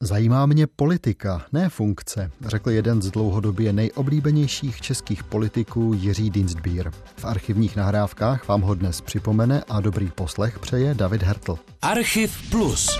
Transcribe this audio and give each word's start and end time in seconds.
Zajímá 0.00 0.46
mě 0.46 0.66
politika, 0.66 1.42
ne 1.52 1.68
funkce, 1.68 2.30
řekl 2.46 2.70
jeden 2.70 3.02
z 3.02 3.10
dlouhodobě 3.10 3.72
nejoblíbenějších 3.72 4.80
českých 4.80 5.24
politiků 5.24 5.92
Jiří 5.94 6.30
Dienstbier. 6.30 6.90
V 7.16 7.24
archivních 7.24 7.76
nahrávkách 7.76 8.48
vám 8.48 8.60
ho 8.60 8.74
dnes 8.74 9.00
připomene 9.00 9.64
a 9.68 9.80
dobrý 9.80 10.10
poslech 10.10 10.58
přeje 10.58 10.94
David 10.94 11.22
Hertl. 11.22 11.58
Archiv 11.82 12.50
Plus. 12.50 12.98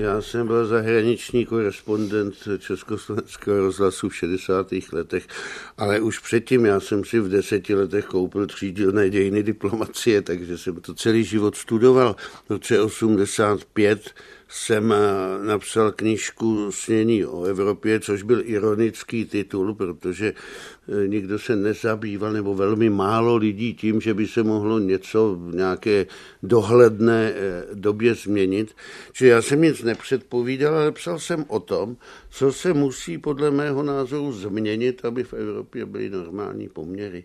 Já 0.00 0.22
jsem 0.22 0.46
byl 0.46 0.66
zahraniční 0.66 1.46
korespondent 1.46 2.34
Československého 2.58 3.60
rozhlasu 3.60 4.08
v 4.08 4.16
60. 4.16 4.66
letech, 4.92 5.26
ale 5.78 6.00
už 6.00 6.18
předtím 6.18 6.64
já 6.66 6.80
jsem 6.80 7.04
si 7.04 7.20
v 7.20 7.28
deseti 7.28 7.74
letech 7.74 8.04
koupil 8.04 8.46
třídilné 8.46 9.10
dějiny 9.10 9.42
diplomacie, 9.42 10.22
takže 10.22 10.58
jsem 10.58 10.76
to 10.76 10.94
celý 10.94 11.24
život 11.24 11.56
studoval. 11.56 12.16
V 12.48 12.50
roce 12.50 12.80
85 12.80 14.10
jsem 14.50 14.92
eh, 14.92 14.98
napsal 15.46 15.92
knížku 15.92 16.72
Snění 16.72 17.24
o 17.24 17.44
Evropě, 17.44 18.00
což 18.00 18.22
byl 18.22 18.42
ironický 18.44 19.24
titul, 19.24 19.74
protože 19.74 20.32
eh, 20.34 21.08
nikdo 21.08 21.38
se 21.38 21.56
nezabýval, 21.56 22.32
nebo 22.32 22.54
velmi 22.54 22.90
málo 22.90 23.36
lidí 23.36 23.74
tím, 23.74 24.00
že 24.00 24.14
by 24.14 24.26
se 24.26 24.42
mohlo 24.42 24.78
něco 24.78 25.34
v 25.34 25.54
nějaké 25.54 26.06
dohledné 26.42 27.32
eh, 27.34 27.64
době 27.74 28.14
změnit. 28.14 28.76
Čili 29.12 29.30
já 29.30 29.42
jsem 29.42 29.62
nic 29.62 29.82
nepředpovídal, 29.82 30.74
ale 30.74 30.92
psal 30.92 31.18
jsem 31.18 31.44
o 31.48 31.60
tom, 31.60 31.96
co 32.30 32.52
se 32.52 32.74
musí 32.74 33.18
podle 33.18 33.50
mého 33.50 33.82
názoru 33.82 34.32
změnit, 34.32 35.04
aby 35.04 35.24
v 35.24 35.34
Evropě 35.34 35.86
byly 35.86 36.10
normální 36.10 36.68
poměry. 36.68 37.24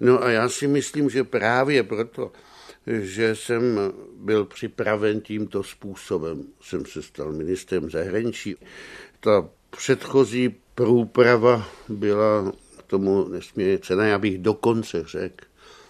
No 0.00 0.24
a 0.24 0.30
já 0.30 0.48
si 0.48 0.66
myslím, 0.66 1.10
že 1.10 1.24
právě 1.24 1.82
proto, 1.82 2.32
že 2.86 3.36
jsem 3.36 3.80
byl 4.16 4.44
připraven 4.44 5.20
tímto 5.20 5.62
způsobem. 5.62 6.44
Jsem 6.60 6.86
se 6.86 7.02
stal 7.02 7.32
ministrem 7.32 7.90
zahraničí. 7.90 8.56
Ta 9.20 9.48
předchozí 9.70 10.54
průprava 10.74 11.68
byla 11.88 12.52
k 12.78 12.82
tomu 12.82 13.28
nesmírně 13.28 13.78
cená. 13.78 14.06
Já 14.06 14.18
bych 14.18 14.38
dokonce 14.38 15.04
řekl, 15.06 15.44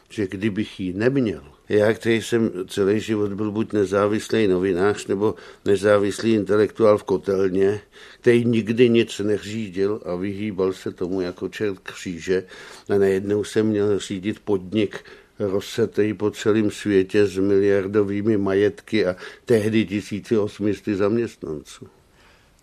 že 0.09 0.27
kdybych 0.27 0.81
ji 0.81 0.93
neměl, 0.93 1.43
já, 1.69 1.93
který 1.93 2.23
jsem 2.23 2.51
celý 2.69 3.01
život 3.01 3.33
byl 3.33 3.51
buď 3.51 3.73
nezávislý 3.73 4.49
novinář 4.49 5.07
nebo 5.07 5.35
nezávislý 5.65 6.35
intelektuál 6.35 6.99
v 6.99 7.05
kotelně, 7.05 7.81
který 8.21 8.45
nikdy 8.45 8.89
nic 8.89 9.19
neřídil 9.19 10.01
a 10.05 10.15
vyhýbal 10.15 10.73
se 10.73 10.93
tomu 10.93 11.21
jako 11.21 11.49
čert 11.49 11.79
kříže 11.79 12.45
a 12.89 12.99
najednou 12.99 13.45
jsem 13.45 13.67
měl 13.67 13.99
řídit 13.99 14.41
podnik 14.41 15.05
rozsetej 15.39 16.15
po 16.15 16.31
celém 16.31 16.71
světě 16.71 17.27
s 17.27 17.39
miliardovými 17.39 18.37
majetky 18.37 19.07
a 19.07 19.17
tehdy 19.45 19.85
1800 19.85 20.97
zaměstnanců. 20.97 21.87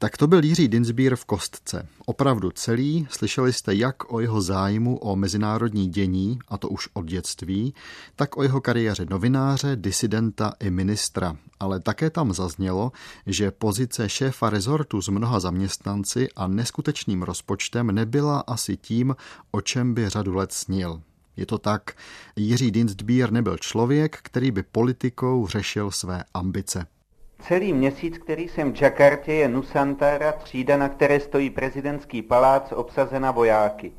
Tak 0.04 0.18
to 0.18 0.28
byl 0.28 0.44
Jiří 0.44 0.68
Dinsbír 0.68 1.16
v 1.16 1.26
kostce. 1.26 1.88
Opravdu 2.06 2.52
celý, 2.52 3.08
slyšeli 3.10 3.54
jste 3.54 3.76
jak 3.76 4.14
o 4.14 4.20
jeho 4.20 4.42
zájmu 4.42 4.98
o 4.98 5.16
mezinárodní 5.16 5.88
dění, 5.88 6.40
a 6.48 6.58
to 6.58 6.70
už 6.70 6.90
od 6.94 7.06
dětství, 7.06 7.74
tak 8.16 8.38
o 8.38 8.44
jeho 8.44 8.62
kariéře 8.62 9.06
novináře, 9.10 9.76
disidenta 9.76 10.54
i 10.60 10.70
ministra. 10.70 11.38
Ale 11.60 11.80
také 11.80 12.10
tam 12.10 12.34
zaznělo, 12.34 12.92
že 13.26 13.52
pozice 13.52 14.10
šéfa 14.10 14.50
rezortu 14.50 15.02
s 15.02 15.08
mnoha 15.08 15.40
zaměstnanci 15.40 16.30
a 16.36 16.48
neskutečným 16.48 17.24
rozpočtem 17.24 17.88
nebyla 17.88 18.40
asi 18.40 18.78
tím, 18.78 19.16
o 19.52 19.62
čem 19.62 19.94
by 19.94 20.10
řadu 20.10 20.34
let 20.34 20.52
snil. 20.54 21.02
Je 21.38 21.46
to 21.46 21.58
tak, 21.58 21.92
Jiří 22.36 22.72
Dienstbier 22.72 23.32
nebyl 23.32 23.58
člověk, 23.58 24.18
který 24.22 24.52
by 24.52 24.64
politikou 24.64 25.48
řešil 25.48 25.92
své 25.92 26.24
ambice. 26.34 26.86
Celý 27.40 27.74
měsíc, 27.74 28.18
který 28.18 28.48
jsem 28.48 28.74
v 28.74 28.82
Jakartě, 28.82 29.34
je 29.34 29.48
Nusantara, 29.48 30.32
třída, 30.32 30.78
na 30.78 30.90
které 30.90 31.20
stojí 31.20 31.50
prezidentský 31.50 32.22
palác, 32.22 32.72
obsazena 32.72 33.32
vojáky. 33.32 33.92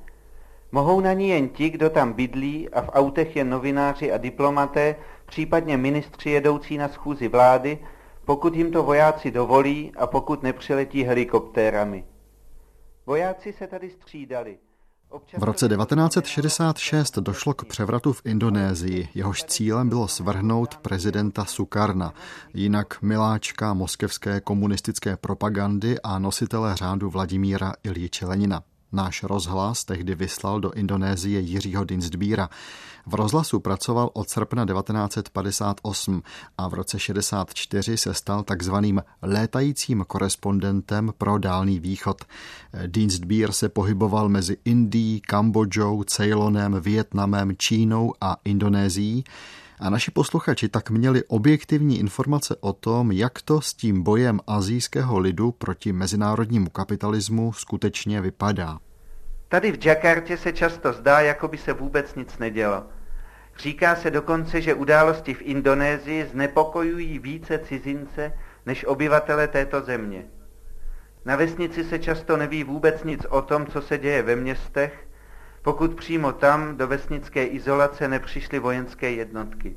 Mohou 0.72 1.00
na 1.00 1.12
ní 1.12 1.28
jen 1.28 1.48
ti, 1.48 1.70
kdo 1.70 1.90
tam 1.90 2.12
bydlí 2.12 2.68
a 2.68 2.82
v 2.82 2.88
autech 2.88 3.36
jen 3.36 3.50
novináři 3.50 4.12
a 4.12 4.18
diplomaté, 4.18 4.96
případně 5.26 5.76
ministři 5.76 6.30
jedoucí 6.30 6.78
na 6.78 6.88
schůzi 6.88 7.28
vlády, 7.28 7.78
pokud 8.24 8.54
jim 8.54 8.72
to 8.72 8.82
vojáci 8.82 9.30
dovolí 9.30 9.92
a 9.96 10.06
pokud 10.06 10.42
nepřiletí 10.42 11.02
helikoptérami. 11.02 12.04
Vojáci 13.06 13.52
se 13.52 13.66
tady 13.66 13.90
střídali. 13.90 14.58
V 15.38 15.42
roce 15.42 15.68
1966 15.68 17.18
došlo 17.18 17.54
k 17.54 17.64
převratu 17.64 18.12
v 18.12 18.22
Indonésii. 18.24 19.08
Jehož 19.14 19.44
cílem 19.44 19.88
bylo 19.88 20.08
svrhnout 20.08 20.76
prezidenta 20.76 21.44
Sukarna, 21.44 22.14
jinak 22.54 23.02
miláčka 23.02 23.74
moskevské 23.74 24.40
komunistické 24.40 25.16
propagandy 25.16 26.00
a 26.00 26.18
nositele 26.18 26.76
řádu 26.76 27.10
Vladimíra 27.10 27.72
Iljiče 27.84 28.26
Lenina. 28.26 28.62
Náš 28.94 29.22
rozhlas 29.22 29.84
tehdy 29.84 30.14
vyslal 30.14 30.60
do 30.60 30.72
Indonésie 30.72 31.40
Jiřího 31.40 31.84
Dinstbíra. 31.84 32.48
V 33.06 33.14
rozhlasu 33.14 33.60
pracoval 33.60 34.10
od 34.12 34.28
srpna 34.28 34.66
1958 34.66 36.22
a 36.58 36.68
v 36.68 36.74
roce 36.74 36.98
64 36.98 37.96
se 37.96 38.14
stal 38.14 38.42
takzvaným 38.42 39.02
létajícím 39.22 40.04
korespondentem 40.06 41.12
pro 41.18 41.38
Dálný 41.38 41.80
východ. 41.80 42.24
Dienstbier 42.86 43.52
se 43.52 43.68
pohyboval 43.68 44.28
mezi 44.28 44.56
Indií, 44.64 45.20
Kambodžou, 45.20 46.02
Ceylonem, 46.04 46.80
Vietnamem, 46.80 47.52
Čínou 47.56 48.14
a 48.20 48.36
Indonésií 48.44 49.24
a 49.80 49.90
naši 49.90 50.10
posluchači 50.10 50.68
tak 50.68 50.90
měli 50.90 51.24
objektivní 51.24 51.98
informace 51.98 52.56
o 52.60 52.72
tom, 52.72 53.12
jak 53.12 53.42
to 53.42 53.60
s 53.60 53.74
tím 53.74 54.02
bojem 54.02 54.40
azijského 54.46 55.18
lidu 55.18 55.52
proti 55.52 55.92
mezinárodnímu 55.92 56.70
kapitalismu 56.70 57.52
skutečně 57.52 58.20
vypadá. 58.20 58.78
Tady 59.48 59.72
v 59.72 59.86
Jakartě 59.86 60.36
se 60.36 60.52
často 60.52 60.92
zdá, 60.92 61.20
jako 61.20 61.48
by 61.48 61.58
se 61.58 61.72
vůbec 61.72 62.14
nic 62.14 62.38
nedělo. 62.38 62.84
Říká 63.58 63.96
se 63.96 64.10
dokonce, 64.10 64.60
že 64.60 64.74
události 64.74 65.34
v 65.34 65.42
Indonésii 65.42 66.26
znepokojují 66.32 67.18
více 67.18 67.58
cizince 67.58 68.32
než 68.66 68.84
obyvatele 68.84 69.48
této 69.48 69.80
země. 69.80 70.24
Na 71.24 71.36
vesnici 71.36 71.84
se 71.84 71.98
často 71.98 72.36
neví 72.36 72.64
vůbec 72.64 73.04
nic 73.04 73.26
o 73.30 73.42
tom, 73.42 73.66
co 73.66 73.82
se 73.82 73.98
děje 73.98 74.22
ve 74.22 74.36
městech, 74.36 75.08
pokud 75.64 75.94
přímo 75.94 76.32
tam 76.32 76.76
do 76.76 76.86
vesnické 76.86 77.44
izolace 77.44 78.08
nepřišly 78.08 78.58
vojenské 78.58 79.10
jednotky. 79.10 79.76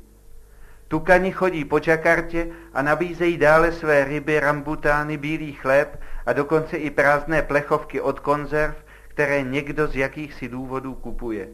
Tukani 0.88 1.32
chodí 1.32 1.64
po 1.64 1.80
Jakartě 1.86 2.48
a 2.74 2.82
nabízejí 2.82 3.36
dále 3.36 3.72
své 3.72 4.04
ryby, 4.04 4.40
rambutány, 4.40 5.16
bílý 5.16 5.52
chléb 5.52 6.00
a 6.26 6.32
dokonce 6.32 6.76
i 6.76 6.90
prázdné 6.90 7.42
plechovky 7.42 8.00
od 8.00 8.20
konzerv, 8.20 8.74
které 9.08 9.42
někdo 9.42 9.86
z 9.86 9.96
jakýchsi 9.96 10.48
důvodů 10.48 10.94
kupuje. 10.94 11.48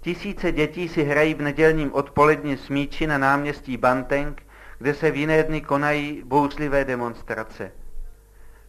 Tisíce 0.00 0.52
dětí 0.52 0.88
si 0.88 1.02
hrají 1.02 1.34
v 1.34 1.42
nedělním 1.42 1.94
odpoledni 1.94 2.56
smíči 2.56 3.06
na 3.06 3.18
náměstí 3.18 3.76
Banteng, 3.76 4.42
kde 4.78 4.94
se 4.94 5.10
v 5.10 5.16
jiné 5.16 5.42
dny 5.42 5.60
konají 5.60 6.22
bouřlivé 6.24 6.84
demonstrace. 6.84 7.72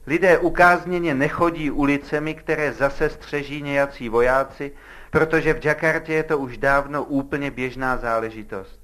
Lidé 0.08 0.38
ukázněně 0.38 1.14
nechodí 1.14 1.72
ulicemi, 1.72 2.34
které 2.34 2.74
zase 2.74 3.10
střeží 3.10 3.62
nějací 3.62 4.10
vojáci, 4.10 4.72
protože 5.12 5.54
v 5.54 5.66
Jakartě 5.66 6.14
je 6.14 6.24
to 6.24 6.38
už 6.38 6.58
dávno 6.58 7.04
úplně 7.04 7.52
běžná 7.52 7.98
záležitost. 7.98 8.80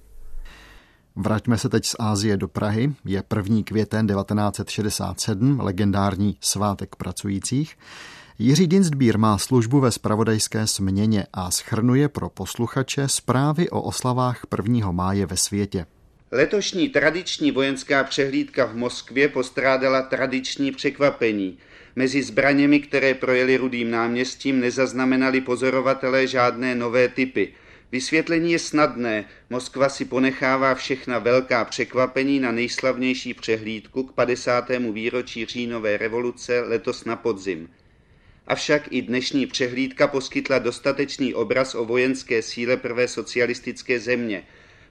Vraťme 1.16 1.58
se 1.58 1.70
teď 1.70 1.86
z 1.86 1.96
Ázie 2.00 2.38
do 2.38 2.48
Prahy. 2.48 2.94
Je 3.06 3.24
1. 3.36 3.62
květen 3.64 4.08
1967, 4.08 5.60
legendární 5.60 6.38
svátek 6.42 6.96
pracujících. 6.96 7.78
Jiří 8.40 8.68
Dinstbír 8.68 9.18
má 9.18 9.38
službu 9.38 9.80
ve 9.80 9.92
spravodajské 9.92 10.68
směně 10.68 11.26
a 11.34 11.52
schrnuje 11.52 12.10
pro 12.10 12.30
posluchače 12.30 13.08
zprávy 13.08 13.70
o 13.70 13.82
oslavách 13.82 14.42
1. 14.58 14.92
máje 14.92 15.26
ve 15.26 15.38
světě. 15.38 15.86
Letošní 16.36 16.90
tradiční 16.90 17.52
vojenská 17.52 18.04
přehlídka 18.04 18.66
v 18.66 18.76
Moskvě 18.76 19.28
postrádala 19.28 20.02
tradiční 20.02 20.72
překvapení. 20.72 21.58
Mezi 21.96 22.24
zbraněmi, 22.24 22.80
které 22.80 23.14
projeli 23.14 23.58
Rudým 23.58 23.92
náměstím, 23.92 24.60
nezaznamenali 24.60 25.42
pozorovatelé 25.42 26.28
žádné 26.28 26.76
nové 26.76 27.08
typy. 27.08 27.54
Vysvětlení 27.92 28.52
je 28.52 28.60
snadné. 28.60 29.26
Moskva 29.50 29.90
si 29.90 30.06
ponechává 30.06 30.76
všechna 30.76 31.20
velká 31.20 31.66
překvapení 31.66 32.40
na 32.40 32.52
nejslavnější 32.52 33.34
přehlídku 33.34 34.04
k 34.04 34.14
50. 34.14 34.70
výročí 34.92 35.46
říjnové 35.46 35.98
revoluce 35.98 36.62
letos 36.62 37.06
na 37.06 37.16
podzim. 37.16 37.70
Avšak 38.48 38.84
i 38.92 39.02
dnešní 39.02 39.48
přehlídka 39.48 40.08
poskytla 40.08 40.60
dostatečný 40.60 41.34
obraz 41.34 41.76
o 41.76 41.86
vojenské 41.86 42.42
síle 42.42 42.78
prvé 42.78 43.08
socialistické 43.08 44.00
země. 44.00 44.44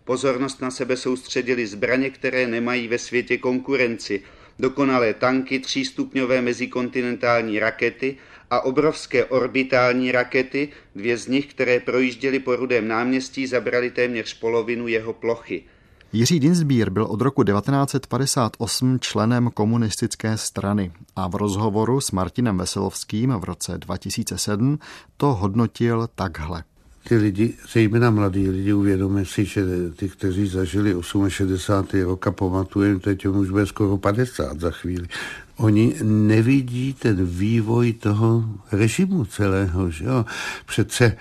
Pozornost 0.05 0.61
na 0.61 0.71
sebe 0.71 0.97
soustředili 0.97 1.67
zbraně, 1.67 2.11
které 2.11 2.47
nemají 2.47 2.89
ve 2.89 2.99
světě 2.99 3.39
konkurenci, 3.39 4.23
dokonalé 4.59 5.15
tanky, 5.15 5.59
třístupňové 5.59 6.43
mezikontinentální 6.43 7.59
rakety 7.59 8.17
a 8.51 8.61
obrovské 8.61 9.25
orbitální 9.25 10.13
rakety, 10.13 10.69
dvě 10.97 11.17
z 11.17 11.27
nich, 11.27 11.47
které 11.47 11.81
projížděly 11.81 12.39
po 12.39 12.57
Rudém 12.57 12.89
náměstí, 12.89 13.47
zabrali 13.47 13.91
téměř 13.91 14.35
polovinu 14.35 14.89
jeho 14.89 15.13
plochy. 15.13 15.65
Jiří 16.13 16.41
Dinsbír 16.41 16.91
byl 16.91 17.05
od 17.05 17.21
roku 17.21 17.45
1958 17.45 18.99
členem 19.01 19.51
komunistické 19.55 20.37
strany 20.37 20.93
a 21.17 21.29
v 21.29 21.35
rozhovoru 21.35 22.01
s 22.01 22.11
Martinem 22.11 22.59
Veselovským 22.59 23.31
v 23.31 23.45
roce 23.45 23.79
2007 23.79 24.79
to 25.17 25.27
hodnotil 25.27 26.09
takhle 26.15 26.65
ty 27.09 27.17
lidi, 27.17 27.55
zejména 27.73 28.11
mladí 28.11 28.49
lidi, 28.49 28.73
uvědomí 28.73 29.27
si, 29.27 29.45
že 29.45 29.65
ty, 29.97 30.09
kteří 30.09 30.47
zažili 30.47 30.97
68. 31.29 32.03
rok 32.05 32.27
pamatujeme, 32.31 33.01
teď 33.01 33.27
už 33.27 33.51
bude 33.51 33.67
skoro 33.67 33.99
50 33.99 34.61
za 34.61 34.71
chvíli, 34.71 35.09
oni 35.57 35.95
nevidí 36.03 36.95
ten 36.95 37.27
vývoj 37.27 37.93
toho 37.93 38.45
režimu 38.73 39.25
celého, 39.25 39.91
že 39.91 40.05
jo? 40.05 40.25
Přece 40.67 41.17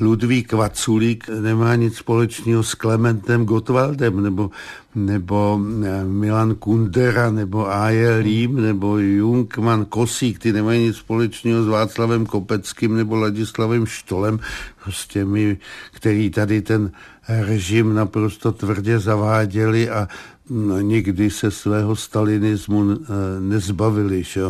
Ludvík 0.00 0.52
Vaculík 0.52 1.28
nemá 1.28 1.74
nic 1.74 1.96
společného 1.96 2.62
s 2.62 2.74
Klementem 2.74 3.44
Gottwaldem, 3.44 4.22
nebo, 4.22 4.50
nebo 4.94 5.60
eh, 5.84 6.04
Milan 6.04 6.54
Kundera, 6.54 7.30
nebo 7.30 7.68
A.J. 7.72 8.16
Lím, 8.18 8.62
nebo 8.62 8.98
Jungman 8.98 9.84
Kosík, 9.84 10.38
ty 10.38 10.52
nemají 10.52 10.86
nic 10.86 10.96
společného 10.96 11.64
s 11.64 11.68
Václavem 11.68 12.26
Kopeckým 12.26 12.96
nebo 12.96 13.16
Ladislavem 13.16 13.86
Štolem, 13.86 14.40
prostě 14.84 15.24
my, 15.24 15.58
který 15.92 16.30
tady 16.30 16.62
ten 16.62 16.92
režim 17.28 17.94
naprosto 17.94 18.52
tvrdě 18.52 18.98
zaváděli 18.98 19.90
a 19.90 20.08
no, 20.50 20.80
nikdy 20.80 21.30
se 21.30 21.50
svého 21.50 21.96
stalinismu 21.96 22.90
eh, 22.90 22.96
nezbavili. 23.40 24.22
Že? 24.22 24.40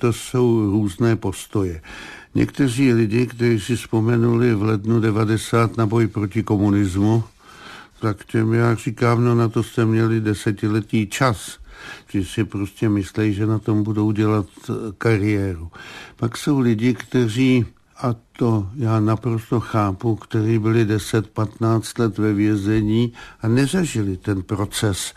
To 0.00 0.12
jsou 0.12 0.70
různé 0.70 1.16
postoje. 1.16 1.80
Někteří 2.34 2.92
lidi, 2.92 3.26
kteří 3.26 3.60
si 3.60 3.76
vzpomenuli 3.76 4.54
v 4.54 4.62
lednu 4.62 5.00
90 5.00 5.76
na 5.76 5.86
boj 5.86 6.06
proti 6.06 6.42
komunismu, 6.42 7.24
tak 8.00 8.24
těm 8.24 8.52
já 8.52 8.74
říkám, 8.74 9.24
no 9.24 9.34
na 9.34 9.48
to 9.48 9.62
jste 9.62 9.84
měli 9.84 10.20
desetiletí 10.20 11.06
čas, 11.06 11.58
že 12.08 12.24
si 12.24 12.44
prostě 12.44 12.88
myslí, 12.88 13.34
že 13.34 13.46
na 13.46 13.58
tom 13.58 13.82
budou 13.82 14.12
dělat 14.12 14.46
eh, 14.68 14.72
kariéru. 14.98 15.70
Pak 16.16 16.36
jsou 16.36 16.58
lidi, 16.58 16.94
kteří, 16.94 17.66
a 17.96 18.14
to 18.38 18.68
já 18.76 19.00
naprosto 19.00 19.60
chápu, 19.60 20.16
kteří 20.16 20.58
byli 20.58 20.84
10-15 20.86 22.02
let 22.02 22.18
ve 22.18 22.32
vězení 22.32 23.12
a 23.40 23.48
nezažili 23.48 24.16
ten 24.16 24.42
proces, 24.42 25.14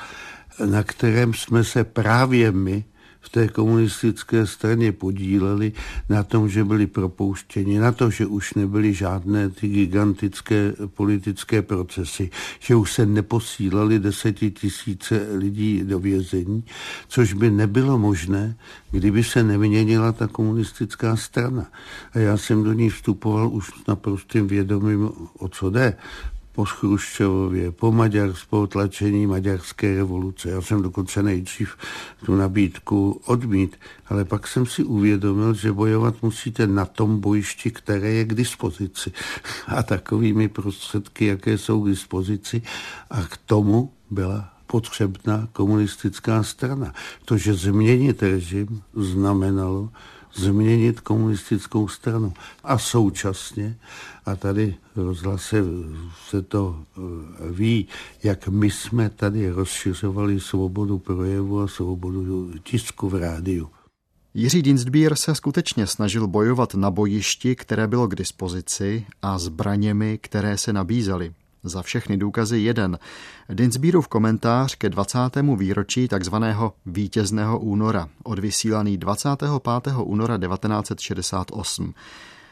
na 0.65 0.83
kterém 0.83 1.33
jsme 1.33 1.63
se 1.63 1.83
právě 1.83 2.51
my, 2.51 2.83
v 3.27 3.29
té 3.29 3.47
komunistické 3.47 4.47
straně 4.47 4.91
podíleli 4.91 5.71
na 6.09 6.23
tom, 6.23 6.49
že 6.49 6.63
byli 6.63 6.87
propouštěni, 6.87 7.79
na 7.79 7.91
to, 7.91 8.09
že 8.09 8.25
už 8.25 8.53
nebyly 8.53 8.93
žádné 8.93 9.49
ty 9.49 9.67
gigantické 9.67 10.73
politické 10.87 11.61
procesy, 11.61 12.29
že 12.59 12.75
už 12.75 12.93
se 12.93 13.05
neposílali 13.05 13.99
desetitisíce 13.99 15.27
lidí 15.35 15.83
do 15.83 15.99
vězení, 15.99 16.63
což 17.07 17.33
by 17.33 17.51
nebylo 17.51 17.97
možné, 17.97 18.55
kdyby 18.91 19.23
se 19.23 19.43
neměnila 19.43 20.11
ta 20.11 20.27
komunistická 20.27 21.15
strana. 21.15 21.67
A 22.13 22.19
já 22.19 22.37
jsem 22.37 22.63
do 22.63 22.73
ní 22.73 22.89
vstupoval 22.89 23.49
už 23.49 23.71
naprostým 23.87 24.47
vědomím, 24.47 25.09
o 25.39 25.47
co 25.47 25.69
jde 25.69 25.97
po 26.57 26.65
Schruščovově, 26.65 27.71
po 27.71 27.91
Maďarsku, 27.91 28.67
tlačení 28.67 29.27
maďarské 29.27 29.95
revoluce. 29.95 30.49
Já 30.49 30.61
jsem 30.61 30.81
dokonce 30.81 31.23
nejdřív 31.23 31.77
tu 32.25 32.35
nabídku 32.35 33.21
odmít, 33.25 33.77
ale 34.09 34.25
pak 34.25 34.47
jsem 34.47 34.65
si 34.65 34.83
uvědomil, 34.83 35.53
že 35.53 35.71
bojovat 35.71 36.15
musíte 36.21 36.67
na 36.67 36.85
tom 36.85 37.19
bojišti, 37.19 37.71
které 37.71 38.09
je 38.09 38.25
k 38.25 38.33
dispozici. 38.33 39.11
A 39.67 39.83
takovými 39.83 40.49
prostředky, 40.49 41.25
jaké 41.25 41.57
jsou 41.57 41.83
k 41.83 41.89
dispozici. 41.89 42.61
A 43.09 43.21
k 43.21 43.37
tomu 43.37 43.93
byla 44.09 44.49
potřebná 44.67 45.47
komunistická 45.53 46.43
strana. 46.43 46.93
To, 47.25 47.37
že 47.37 47.53
změnit 47.53 48.23
režim, 48.23 48.81
znamenalo 48.95 49.89
změnit 50.33 50.99
komunistickou 50.99 51.87
stranu. 51.87 52.33
A 52.63 52.77
současně, 52.77 53.77
a 54.25 54.35
tady 54.35 54.75
rozhlase 54.95 55.63
se 56.29 56.41
to 56.41 56.79
eh, 56.79 57.01
ví, 57.51 57.87
jak 58.23 58.47
my 58.47 58.71
jsme 58.71 59.09
tady 59.09 59.49
rozšiřovali 59.49 60.39
svobodu 60.39 60.99
projevu 60.99 61.61
a 61.61 61.67
svobodu 61.67 62.51
tisku 62.63 63.09
v 63.09 63.15
rádiu. 63.15 63.69
Jiří 64.33 64.61
Dienstbier 64.61 65.15
se 65.15 65.35
skutečně 65.35 65.87
snažil 65.87 66.27
bojovat 66.27 66.75
na 66.75 66.91
bojišti, 66.91 67.55
které 67.55 67.87
bylo 67.87 68.07
k 68.07 68.15
dispozici 68.15 69.05
a 69.21 69.39
zbraněmi, 69.39 70.17
které 70.21 70.57
se 70.57 70.73
nabízely. 70.73 71.33
Za 71.63 71.81
všechny 71.81 72.17
důkazy 72.17 72.59
jeden. 72.59 72.99
Dinsbírův 73.49 74.07
komentář 74.07 74.75
ke 74.75 74.89
20. 74.89 75.19
výročí 75.57 76.07
tzv. 76.07 76.35
vítězného 76.85 77.59
února, 77.59 78.09
odvysílaný 78.23 78.97
25. 78.97 79.93
února 80.03 80.37
1968. 80.37 81.93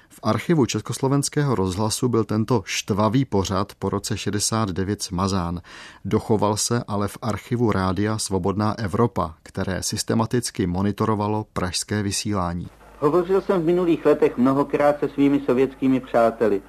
V 0.10 0.20
archivu 0.24 0.66
Československého 0.66 1.56
rozhlasu 1.56 2.08
byl 2.10 2.24
tento 2.24 2.62
štvavý 2.66 3.26
pořad 3.26 3.76
po 3.80 3.90
roce 3.90 4.18
69 4.18 5.02
smazán. 5.02 5.62
Dochoval 6.06 6.58
se 6.58 6.84
ale 6.88 7.08
v 7.08 7.18
archivu 7.22 7.72
Rádia 7.72 8.18
Svobodná 8.18 8.80
Evropa, 8.80 9.36
které 9.44 9.84
systematicky 9.84 10.68
monitorovalo 10.68 11.46
pražské 11.54 12.04
vysílání. 12.04 12.68
Hovořil 13.00 13.42
jsem 13.42 13.62
v 13.62 13.66
minulých 13.66 14.06
letech 14.06 14.38
mnohokrát 14.38 15.00
se 15.00 15.10
svými 15.10 15.42
sovětskými 15.46 16.00
přáteli. 16.00 16.62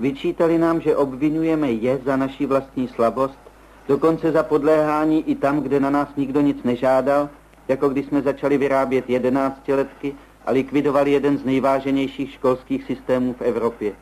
Vyčítali 0.00 0.58
nám, 0.58 0.80
že 0.80 0.96
obvinujeme 0.96 1.72
je 1.72 2.00
za 2.04 2.16
naší 2.16 2.46
vlastní 2.46 2.88
slabost, 2.88 3.38
dokonce 3.88 4.32
za 4.32 4.42
podléhání 4.42 5.30
i 5.30 5.34
tam, 5.34 5.60
kde 5.60 5.80
na 5.80 5.90
nás 5.90 6.08
nikdo 6.16 6.40
nic 6.40 6.62
nežádal, 6.62 7.28
jako 7.68 7.88
když 7.88 8.06
jsme 8.06 8.22
začali 8.22 8.58
vyrábět 8.58 9.10
jedenáctiletky 9.10 10.14
a 10.46 10.50
likvidovali 10.50 11.12
jeden 11.12 11.38
z 11.38 11.44
nejváženějších 11.44 12.32
školských 12.32 12.84
systémů 12.84 13.32
v 13.32 13.42
Evropě. 13.42 13.92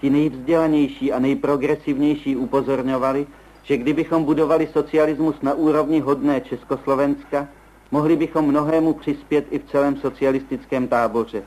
Ti 0.00 0.10
nejvzdělanější 0.10 1.12
a 1.12 1.18
nejprogresivnější 1.18 2.36
upozorňovali, 2.36 3.26
že 3.62 3.76
kdybychom 3.76 4.24
budovali 4.24 4.68
socialismus 4.72 5.36
na 5.42 5.54
úrovni 5.54 6.00
hodné 6.00 6.40
Československa, 6.40 7.48
mohli 7.90 8.16
bychom 8.16 8.44
mnohému 8.44 8.92
přispět 8.92 9.46
i 9.50 9.58
v 9.58 9.64
celém 9.64 9.96
socialistickém 9.96 10.88
táboře. 10.88 11.42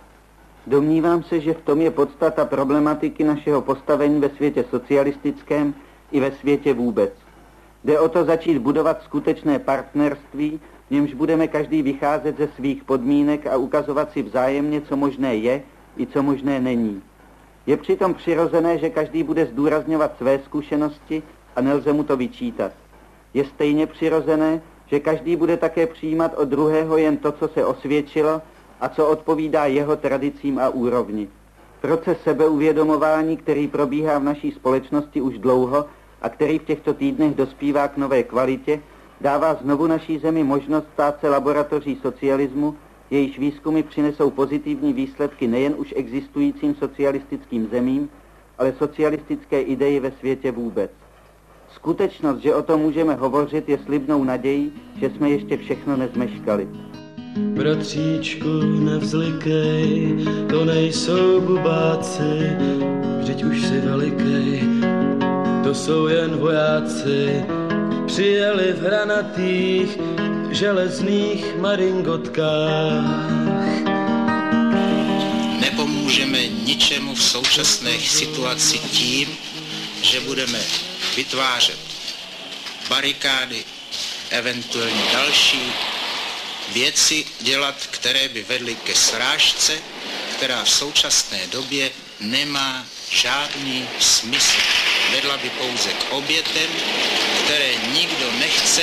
Domnívám 0.67 1.23
se, 1.23 1.39
že 1.39 1.53
v 1.53 1.61
tom 1.61 1.81
je 1.81 1.91
podstata 1.91 2.45
problematiky 2.45 3.23
našeho 3.23 3.61
postavení 3.61 4.19
ve 4.19 4.29
světě 4.29 4.65
socialistickém 4.69 5.73
i 6.11 6.19
ve 6.19 6.31
světě 6.31 6.73
vůbec. 6.73 7.11
Jde 7.83 7.99
o 7.99 8.09
to 8.09 8.25
začít 8.25 8.57
budovat 8.57 9.03
skutečné 9.03 9.59
partnerství, 9.59 10.59
v 10.87 10.91
němž 10.91 11.13
budeme 11.13 11.47
každý 11.47 11.81
vycházet 11.81 12.37
ze 12.37 12.47
svých 12.47 12.83
podmínek 12.83 13.47
a 13.47 13.57
ukazovat 13.57 14.11
si 14.11 14.21
vzájemně, 14.21 14.81
co 14.81 14.97
možné 14.97 15.35
je 15.35 15.61
i 15.97 16.07
co 16.07 16.23
možné 16.23 16.59
není. 16.59 17.01
Je 17.65 17.77
přitom 17.77 18.13
přirozené, 18.13 18.77
že 18.77 18.89
každý 18.89 19.23
bude 19.23 19.45
zdůrazňovat 19.45 20.17
své 20.17 20.39
zkušenosti 20.39 21.23
a 21.55 21.61
nelze 21.61 21.93
mu 21.93 22.03
to 22.03 22.17
vyčítat. 22.17 22.71
Je 23.33 23.45
stejně 23.45 23.87
přirozené, 23.87 24.61
že 24.87 24.99
každý 24.99 25.35
bude 25.35 25.57
také 25.57 25.87
přijímat 25.87 26.33
od 26.37 26.49
druhého 26.49 26.97
jen 26.97 27.17
to, 27.17 27.31
co 27.31 27.47
se 27.47 27.65
osvědčilo 27.65 28.41
a 28.81 28.89
co 28.89 29.07
odpovídá 29.07 29.65
jeho 29.65 29.95
tradicím 29.95 30.59
a 30.59 30.69
úrovni. 30.69 31.27
Proces 31.81 32.17
sebeuvědomování, 32.23 33.37
který 33.37 33.67
probíhá 33.67 34.19
v 34.19 34.23
naší 34.23 34.51
společnosti 34.51 35.21
už 35.21 35.37
dlouho 35.37 35.85
a 36.21 36.29
který 36.29 36.59
v 36.59 36.63
těchto 36.63 36.93
týdnech 36.93 37.35
dospívá 37.35 37.87
k 37.87 37.97
nové 37.97 38.23
kvalitě, 38.23 38.81
dává 39.21 39.53
znovu 39.53 39.87
naší 39.87 40.17
zemi 40.19 40.43
možnost 40.43 40.87
stát 40.93 41.19
se 41.19 41.29
laboratoří 41.29 41.99
socialismu, 42.01 42.75
jejíž 43.09 43.39
výzkumy 43.39 43.83
přinesou 43.83 44.29
pozitivní 44.29 44.93
výsledky 44.93 45.47
nejen 45.47 45.73
už 45.77 45.93
existujícím 45.97 46.75
socialistickým 46.75 47.67
zemím, 47.71 48.09
ale 48.57 48.73
socialistické 48.77 49.61
ideji 49.61 49.99
ve 49.99 50.11
světě 50.11 50.51
vůbec. 50.51 50.91
Skutečnost, 51.71 52.37
že 52.37 52.55
o 52.55 52.61
tom 52.61 52.81
můžeme 52.81 53.15
hovořit, 53.15 53.69
je 53.69 53.77
slibnou 53.77 54.23
nadějí, 54.23 54.73
že 54.95 55.09
jsme 55.09 55.29
ještě 55.29 55.57
všechno 55.57 55.97
nezmeškali. 55.97 56.67
Bratříčku, 57.37 58.61
nevzlikej, 58.61 60.15
to 60.49 60.65
nejsou 60.65 61.41
bubáci, 61.41 62.57
vždyť 63.19 63.43
už 63.43 63.61
si 63.61 63.79
velikej, 63.81 64.61
to 65.63 65.75
jsou 65.75 66.07
jen 66.07 66.37
vojáci, 66.37 67.45
přijeli 68.05 68.73
v 68.73 68.81
hranatých 68.81 69.97
železných 70.51 71.57
maringotkách. 71.57 73.29
Nepomůžeme 75.61 76.47
ničemu 76.47 77.15
v 77.15 77.23
současné 77.23 77.91
situaci 77.99 78.79
tím, 78.79 79.27
že 80.01 80.19
budeme 80.19 80.59
vytvářet 81.15 81.79
barikády, 82.89 83.63
eventuálně 84.29 85.03
další 85.13 85.73
věci 86.67 87.25
dělat, 87.39 87.75
které 87.91 88.29
by 88.29 88.43
vedly 88.43 88.75
ke 88.75 88.95
srážce 88.95 89.81
která 90.37 90.63
v 90.63 90.69
současné 90.69 91.47
době 91.47 91.91
nemá 92.19 92.85
žádný 93.09 93.89
smysl. 93.99 94.57
Vedla 95.11 95.37
by 95.37 95.49
pouze 95.49 95.89
k 95.89 96.13
obětem, 96.13 96.69
které 97.43 97.71
nikdo 97.93 98.31
nechce, 98.31 98.81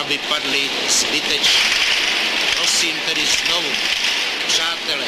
aby 0.00 0.18
padly 0.18 0.70
zbytečně. 0.88 1.60
Prosím 2.56 2.96
tedy 3.08 3.22
znovu, 3.26 3.72
přátelé, 4.46 5.06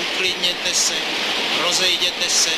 uklidněte 0.00 0.74
se, 0.74 0.94
rozejděte 1.62 2.30
se, 2.30 2.50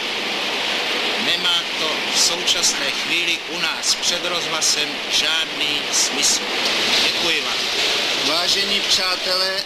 nemá 1.25 1.63
to 1.79 1.91
v 2.15 2.19
současné 2.19 2.91
chvíli 2.91 3.39
u 3.49 3.59
nás 3.59 3.95
před 3.95 4.25
rozhlasem 4.25 4.89
žádný 5.11 5.83
smysl. 5.93 6.41
Vážení 8.49 8.81
přátelé, 8.81 9.65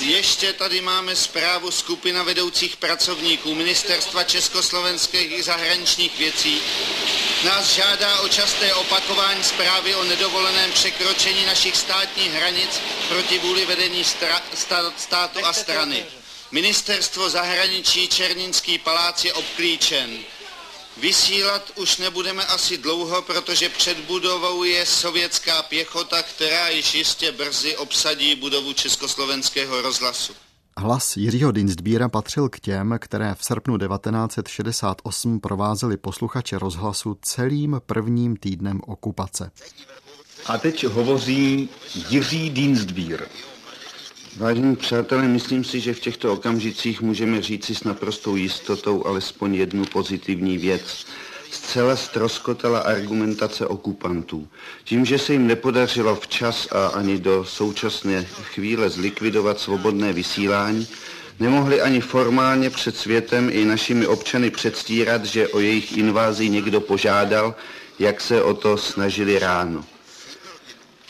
ještě 0.00 0.52
tady 0.52 0.80
máme 0.80 1.16
zprávu 1.16 1.70
skupina 1.70 2.22
vedoucích 2.22 2.76
pracovníků 2.76 3.54
Ministerstva 3.54 4.24
československých 4.24 5.44
zahraničních 5.44 6.18
věcí. 6.18 6.62
Nás 7.44 7.74
žádá 7.74 8.20
o 8.20 8.28
časté 8.28 8.74
opakování 8.74 9.44
zprávy 9.44 9.94
o 9.94 10.04
nedovoleném 10.04 10.72
překročení 10.72 11.46
našich 11.46 11.76
státních 11.76 12.32
hranic 12.32 12.80
proti 13.08 13.38
vůli 13.38 13.66
vedení 13.66 14.04
státu 14.94 15.38
a 15.44 15.52
strany. 15.52 16.04
Ministerstvo 16.50 17.30
zahraničí 17.30 18.08
Černínský 18.08 18.78
palác 18.78 19.24
je 19.24 19.32
obklíčen. 19.32 20.18
Vysílat 21.00 21.72
už 21.76 21.98
nebudeme 21.98 22.44
asi 22.44 22.78
dlouho, 22.78 23.22
protože 23.22 23.68
před 23.68 23.98
budovou 24.00 24.64
je 24.64 24.86
sovětská 24.86 25.62
pěchota, 25.62 26.22
která 26.22 26.68
již 26.68 26.94
jistě 26.94 27.32
brzy 27.32 27.76
obsadí 27.76 28.34
budovu 28.34 28.72
Československého 28.72 29.82
rozhlasu. 29.82 30.32
Hlas 30.76 31.16
Jiřího 31.16 31.52
Dinstbíra 31.52 32.08
patřil 32.08 32.48
k 32.48 32.60
těm, 32.60 32.98
které 33.00 33.34
v 33.34 33.44
srpnu 33.44 33.78
1968 33.78 35.40
provázeli 35.40 35.96
posluchače 35.96 36.58
rozhlasu 36.58 37.18
celým 37.22 37.80
prvním 37.86 38.36
týdnem 38.36 38.80
okupace. 38.86 39.50
A 40.46 40.58
teď 40.58 40.84
hovoří 40.84 41.68
Jiří 42.08 42.50
Dinstbír. 42.50 43.26
Vážení 44.36 44.76
přátelé, 44.76 45.28
myslím 45.28 45.64
si, 45.64 45.80
že 45.80 45.94
v 45.94 46.00
těchto 46.00 46.32
okamžicích 46.32 47.00
můžeme 47.00 47.42
říci 47.42 47.74
s 47.74 47.84
naprostou 47.84 48.36
jistotou 48.36 49.06
alespoň 49.06 49.54
jednu 49.54 49.84
pozitivní 49.84 50.58
věc. 50.58 51.06
Zcela 51.50 51.96
stroskotala 51.96 52.78
argumentace 52.78 53.66
okupantů. 53.66 54.48
Tím, 54.84 55.04
že 55.04 55.18
se 55.18 55.32
jim 55.32 55.46
nepodařilo 55.46 56.16
včas 56.16 56.68
a 56.72 56.86
ani 56.86 57.18
do 57.18 57.44
současné 57.44 58.24
chvíle 58.24 58.90
zlikvidovat 58.90 59.60
svobodné 59.60 60.12
vysílání, 60.12 60.88
nemohli 61.40 61.80
ani 61.80 62.00
formálně 62.00 62.70
před 62.70 62.96
světem 62.96 63.50
i 63.52 63.64
našimi 63.64 64.06
občany 64.06 64.50
předstírat, 64.50 65.24
že 65.24 65.48
o 65.48 65.60
jejich 65.60 65.98
invázi 65.98 66.48
někdo 66.48 66.80
požádal, 66.80 67.54
jak 67.98 68.20
se 68.20 68.42
o 68.42 68.54
to 68.54 68.76
snažili 68.76 69.38
ráno. 69.38 69.84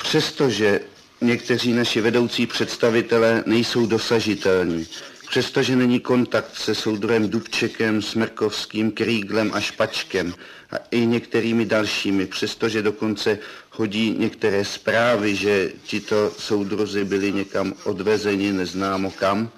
Přestože 0.02 0.80
někteří 1.20 1.72
naši 1.72 2.00
vedoucí 2.00 2.46
představitelé 2.46 3.42
nejsou 3.46 3.86
dosažitelní. 3.86 4.86
Přestože 5.28 5.76
není 5.76 6.00
kontakt 6.00 6.56
se 6.56 6.74
soudruhem 6.74 7.28
Dubčekem, 7.28 8.02
Smrkovským, 8.02 8.92
Kríglem 8.92 9.50
a 9.54 9.60
Špačkem 9.60 10.34
a 10.72 10.76
i 10.90 11.06
některými 11.06 11.64
dalšími, 11.66 12.26
přestože 12.26 12.82
dokonce 12.82 13.38
chodí 13.70 14.16
některé 14.18 14.64
zprávy, 14.64 15.36
že 15.36 15.72
tito 15.86 16.32
soudruzi 16.38 17.04
byli 17.04 17.32
někam 17.32 17.74
odvezeni 17.84 18.52
neznámo 18.52 19.10
kam, 19.10 19.50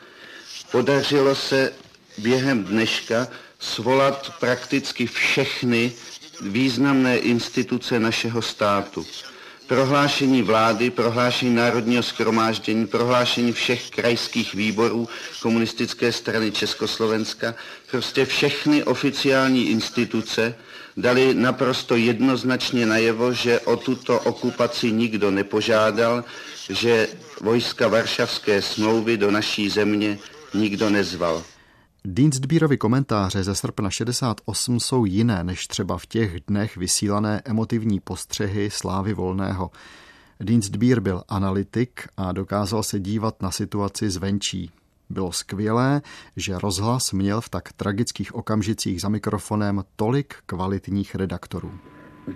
podařilo 0.71 1.35
se 1.35 1.73
během 2.19 2.65
dneška 2.65 3.29
svolat 3.59 4.33
prakticky 4.41 5.07
všechny 5.07 5.93
významné 6.41 7.19
instituce 7.19 8.01
našeho 8.01 8.43
státu 8.43 9.07
prohlášení 9.67 10.43
vlády, 10.43 10.91
prohlášení 10.91 11.55
Národního 11.55 12.03
skromáždění, 12.03 12.87
prohlášení 12.87 13.53
všech 13.53 13.91
krajských 13.91 14.55
výborů 14.55 15.09
komunistické 15.43 16.13
strany 16.13 16.53
Československa, 16.53 17.55
prostě 17.91 18.25
všechny 18.25 18.85
oficiální 18.85 19.71
instituce 19.71 20.55
dali 20.97 21.35
naprosto 21.35 21.97
jednoznačně 21.97 22.87
najevo, 22.87 23.33
že 23.33 23.61
o 23.61 23.77
tuto 23.77 24.21
okupaci 24.21 24.93
nikdo 24.93 25.31
nepožádal, 25.31 26.25
že 26.69 27.09
vojska 27.41 27.89
Varšavské 27.89 28.63
smlouvy 28.63 29.17
do 29.17 29.31
naší 29.31 29.71
země 29.71 30.19
nikdo 30.55 30.91
nezval. 30.91 31.43
Dienstbírovi 32.09 32.77
komentáře 32.77 33.45
ze 33.45 33.55
srpna 33.55 33.91
68 33.91 34.81
jsou 34.81 35.05
jiné 35.05 35.45
než 35.45 35.67
třeba 35.67 35.99
v 35.99 36.07
těch 36.07 36.41
dnech 36.47 36.77
vysílané 36.77 37.43
emotivní 37.45 38.01
postřehy 38.01 38.71
Slávy 38.71 39.15
Volného. 39.15 39.71
Dienstbír 40.41 41.01
byl 41.01 41.23
analytik 41.29 42.01
a 42.17 42.33
dokázal 42.33 42.83
se 42.83 43.01
dívat 43.01 43.43
na 43.43 43.51
situaci 43.51 44.11
zvenčí. 44.11 44.71
Bylo 45.11 45.33
skvělé, 45.33 46.03
že 46.37 46.59
rozhlas 46.59 47.13
měl 47.13 47.41
v 47.41 47.49
tak 47.49 47.73
tragických 47.73 48.35
okamžicích 48.35 49.01
za 49.01 49.09
mikrofonem 49.09 49.85
tolik 49.97 50.35
kvalitních 50.47 51.15
redaktorů. 51.15 51.71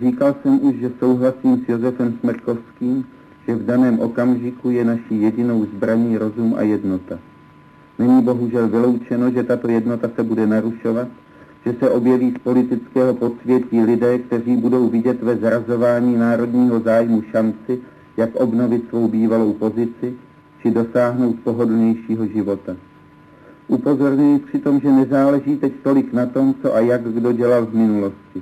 Říkal 0.01 0.35
jsem 0.41 0.59
už, 0.61 0.75
že 0.75 0.91
souhlasím 0.99 1.65
s 1.65 1.69
Josefem 1.69 2.19
Smrkovským, 2.19 3.05
že 3.47 3.55
v 3.55 3.65
daném 3.65 3.99
okamžiku 3.99 4.69
je 4.69 4.85
naší 4.85 5.21
jedinou 5.21 5.65
zbraní 5.65 6.17
rozum 6.17 6.55
a 6.57 6.61
jednota. 6.61 7.30
Není 8.01 8.21
bohužel 8.21 8.67
vyloučeno, 8.67 9.31
že 9.31 9.43
tato 9.43 9.69
jednota 9.69 10.09
se 10.15 10.23
bude 10.23 10.47
narušovat, 10.47 11.07
že 11.65 11.75
se 11.79 11.89
objeví 11.89 12.31
z 12.31 12.43
politického 12.43 13.13
podsvětí 13.13 13.81
lidé, 13.81 14.17
kteří 14.19 14.57
budou 14.57 14.89
vidět 14.89 15.23
ve 15.23 15.35
zrazování 15.35 16.17
národního 16.17 16.79
zájmu 16.79 17.21
šanci, 17.21 17.79
jak 18.17 18.35
obnovit 18.35 18.89
svou 18.89 19.07
bývalou 19.07 19.53
pozici, 19.53 20.13
či 20.61 20.71
dosáhnout 20.71 21.35
pohodlnějšího 21.43 22.27
života. 22.27 22.75
Upozorňuji 23.67 24.39
přitom, 24.39 24.79
že 24.79 24.91
nezáleží 24.91 25.57
teď 25.57 25.73
tolik 25.83 26.13
na 26.13 26.25
tom, 26.25 26.55
co 26.61 26.75
a 26.75 26.79
jak 26.79 27.03
kdo 27.03 27.31
dělal 27.31 27.65
v 27.65 27.75
minulosti. 27.75 28.41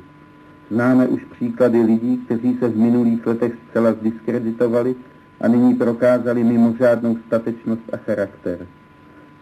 Známe 0.72 1.08
už 1.08 1.26
příklady 1.26 1.82
lidí, 1.82 2.18
kteří 2.26 2.58
se 2.60 2.68
v 2.68 2.78
minulých 2.78 3.28
letech 3.28 3.54
zcela 3.70 3.94
zdiskreditovali 3.94 4.96
a 5.42 5.48
nyní 5.48 5.76
prokázali 5.76 6.44
mimořádnou 6.44 7.18
statečnost 7.28 7.82
a 7.94 7.98
charakter. 7.98 8.68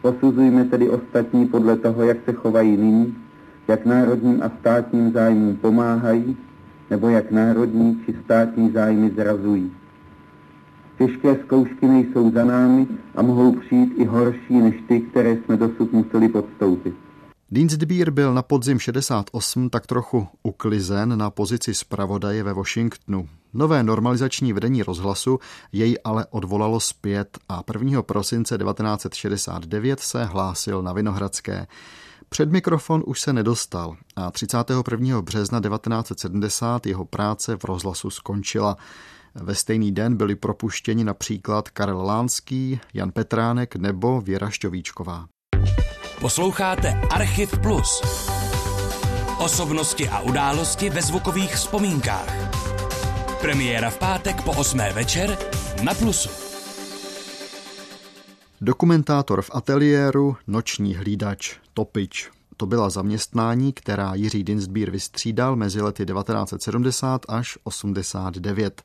Posuzujme 0.08 0.66
tedy 0.66 0.90
ostatní 0.90 1.48
podle 1.48 1.78
toho, 1.78 2.04
jak 2.04 2.18
se 2.26 2.34
chovají 2.34 2.78
nyní, 2.78 3.16
jak 3.68 3.86
národním 3.86 4.44
a 4.44 4.52
státním 4.60 5.12
zájmům 5.12 5.56
pomáhají, 5.56 6.38
nebo 6.90 7.10
jak 7.10 7.32
národní 7.32 8.02
či 8.06 8.16
státní 8.24 8.72
zájmy 8.72 9.12
zrazují. 9.16 9.72
Těžké 10.98 11.36
zkoušky 11.46 11.88
nejsou 11.88 12.32
za 12.32 12.46
námi 12.46 12.88
a 13.16 13.22
mohou 13.22 13.56
přijít 13.56 13.94
i 13.98 14.06
horší 14.06 14.54
než 14.54 14.76
ty, 14.88 15.00
které 15.00 15.38
jsme 15.38 15.58
dosud 15.58 15.94
museli 15.94 16.30
podstoupit. 16.30 16.94
Dienstbier 17.52 18.12
byl 18.12 18.34
na 18.34 18.42
podzim 18.42 18.80
68 18.80 19.70
tak 19.70 19.88
trochu 19.88 20.28
uklizen 20.44 21.18
na 21.18 21.30
pozici 21.30 21.74
zpravodaje 21.74 22.44
ve 22.44 22.54
Washingtonu. 22.54 23.28
Nové 23.54 23.84
normalizační 23.84 24.54
vedení 24.54 24.84
rozhlasu 24.84 25.40
jej 25.72 25.98
ale 26.04 26.26
odvolalo 26.30 26.80
zpět 26.80 27.38
a 27.50 27.64
1. 27.74 28.02
prosince 28.02 28.58
1969 28.58 30.00
se 30.00 30.26
hlásil 30.26 30.82
na 30.82 30.94
Vinohradské. 30.94 31.68
Před 32.30 32.52
mikrofon 32.52 33.04
už 33.06 33.22
se 33.22 33.34
nedostal 33.34 33.96
a 34.16 34.32
31. 34.32 35.22
března 35.22 35.62
1970 35.62 36.86
jeho 36.86 37.06
práce 37.06 37.58
v 37.58 37.64
rozhlasu 37.64 38.10
skončila. 38.10 38.78
Ve 39.36 39.56
stejný 39.56 39.92
den 39.92 40.18
byli 40.18 40.36
propuštěni 40.36 41.04
například 41.04 41.70
Karel 41.70 42.02
Lánský, 42.02 42.80
Jan 42.94 43.12
Petránek 43.12 43.76
nebo 43.76 44.22
Věra 44.22 44.50
Šťovíčková. 44.50 45.26
Posloucháte 46.22 47.02
Archiv 47.12 47.60
Plus. 47.60 48.02
Osobnosti 49.40 50.10
a 50.10 50.20
události 50.20 50.90
ve 50.90 51.02
zvukových 51.02 51.56
vzpomínkách. 51.56 52.47
Premiéra 53.42 53.90
v 53.90 53.98
pátek 53.98 54.42
po 54.42 54.52
8. 54.52 54.80
večer 54.94 55.38
na 55.84 55.94
Plusu. 55.94 56.30
Dokumentátor 58.62 59.42
v 59.42 59.50
ateliéru, 59.54 60.38
noční 60.48 60.96
hlídač, 60.96 61.56
topič. 61.74 62.30
To 62.58 62.66
byla 62.66 62.90
zaměstnání, 62.90 63.74
která 63.74 64.16
Jiří 64.16 64.44
Dinsbír 64.44 64.92
vystřídal 64.92 65.56
mezi 65.56 65.82
lety 65.82 66.06
1970 66.06 67.26
až 67.30 67.58
89. 67.64 68.84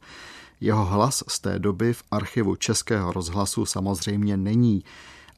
Jeho 0.61 0.85
hlas 0.85 1.25
z 1.29 1.41
té 1.41 1.59
doby 1.59 1.93
v 1.93 2.03
archivu 2.11 2.57
Českého 2.57 3.13
rozhlasu 3.13 3.67
samozřejmě 3.67 4.37
není 4.37 4.85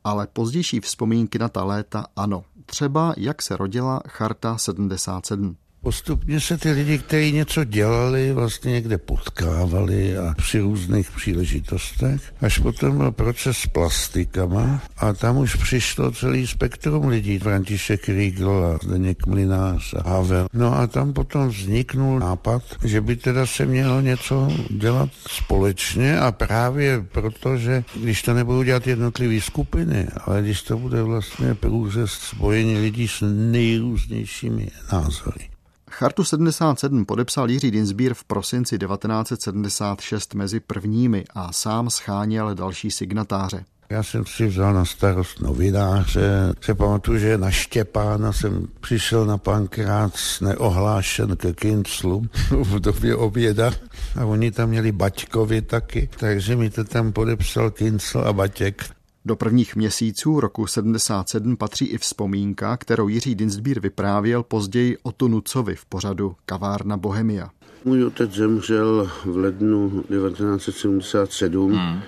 ale 0.04 0.26
pozdější 0.26 0.80
vzpomínky 0.80 1.38
na 1.38 1.48
ta 1.48 1.64
léta 1.64 2.06
ano. 2.16 2.44
Třeba 2.66 3.14
jak 3.16 3.42
se 3.42 3.56
rodila 3.56 4.00
Charta 4.08 4.58
77. 4.58 5.56
Postupně 5.84 6.40
se 6.40 6.58
ty 6.58 6.70
lidi, 6.70 6.98
kteří 6.98 7.32
něco 7.32 7.64
dělali, 7.64 8.32
vlastně 8.32 8.72
někde 8.72 8.98
potkávali 8.98 10.18
a 10.18 10.34
při 10.36 10.60
různých 10.60 11.10
příležitostech. 11.10 12.34
Až 12.40 12.58
potom 12.58 12.98
byl 12.98 13.12
proces 13.12 13.58
s 13.58 13.66
plastikama 13.66 14.82
a 14.96 15.12
tam 15.12 15.36
už 15.36 15.54
přišlo 15.54 16.10
celý 16.10 16.46
spektrum 16.46 17.08
lidí. 17.08 17.38
František 17.38 18.08
Riegel 18.08 18.64
a 18.64 18.78
Zdeněk 18.86 19.26
Mlinář 19.26 19.94
a 19.94 20.08
Havel. 20.08 20.46
No 20.52 20.78
a 20.78 20.86
tam 20.86 21.12
potom 21.12 21.48
vzniknul 21.48 22.18
nápad, 22.18 22.62
že 22.84 23.00
by 23.00 23.16
teda 23.16 23.46
se 23.46 23.66
mělo 23.66 24.00
něco 24.00 24.48
dělat 24.70 25.10
společně 25.28 26.18
a 26.20 26.32
právě 26.32 27.04
proto, 27.12 27.56
že 27.56 27.84
když 27.94 28.22
to 28.22 28.34
nebudou 28.34 28.62
dělat 28.62 28.86
jednotlivé 28.86 29.40
skupiny, 29.40 30.06
ale 30.24 30.42
když 30.42 30.62
to 30.62 30.78
bude 30.78 31.02
vlastně 31.02 31.54
průřez 31.54 32.10
spojení 32.10 32.78
lidí 32.78 33.08
s 33.08 33.20
nejrůznějšími 33.50 34.68
názory, 34.92 35.53
Chartu 35.98 36.24
77 36.24 37.04
podepsal 37.04 37.50
Jiří 37.50 37.70
Dinsbír 37.70 38.14
v 38.14 38.24
prosinci 38.24 38.78
1976 38.78 40.34
mezi 40.34 40.60
prvními 40.60 41.24
a 41.34 41.52
sám 41.52 41.90
scháněl 41.90 42.54
další 42.54 42.90
signatáře. 42.90 43.64
Já 43.90 44.02
jsem 44.02 44.26
si 44.26 44.46
vzal 44.46 44.74
na 44.74 44.84
starost 44.84 45.40
novináře. 45.40 46.54
Se 46.60 46.74
pamatuju, 46.74 47.18
že 47.18 47.38
na 47.38 47.50
Štěpána 47.50 48.32
jsem 48.32 48.68
přišel 48.80 49.26
na 49.26 49.38
pankrát 49.38 50.12
neohlášen 50.40 51.36
ke 51.36 51.52
Kinclu 51.52 52.26
v 52.50 52.80
době 52.80 53.16
oběda 53.16 53.72
a 54.20 54.24
oni 54.24 54.50
tam 54.50 54.68
měli 54.68 54.92
Baťkovi 54.92 55.62
taky, 55.62 56.08
takže 56.18 56.56
mi 56.56 56.70
to 56.70 56.84
tam 56.84 57.12
podepsal 57.12 57.70
Kincl 57.70 58.18
a 58.18 58.32
Baťek. 58.32 58.84
Do 59.24 59.36
prvních 59.36 59.76
měsíců 59.76 60.40
roku 60.40 60.66
77 60.66 61.56
patří 61.56 61.86
i 61.86 61.98
vzpomínka, 61.98 62.76
kterou 62.76 63.08
Jiří 63.08 63.34
Dinsbír 63.34 63.80
vyprávěl 63.80 64.42
později 64.42 64.98
o 65.02 65.12
Tunucovi 65.12 65.74
v 65.74 65.84
pořadu 65.84 66.36
Kavárna 66.46 66.96
Bohemia. 66.96 67.50
Můj 67.84 68.04
otec 68.04 68.32
zemřel 68.32 69.10
v 69.24 69.36
lednu 69.36 70.04
1977. 70.08 71.72
Hmm 71.72 72.00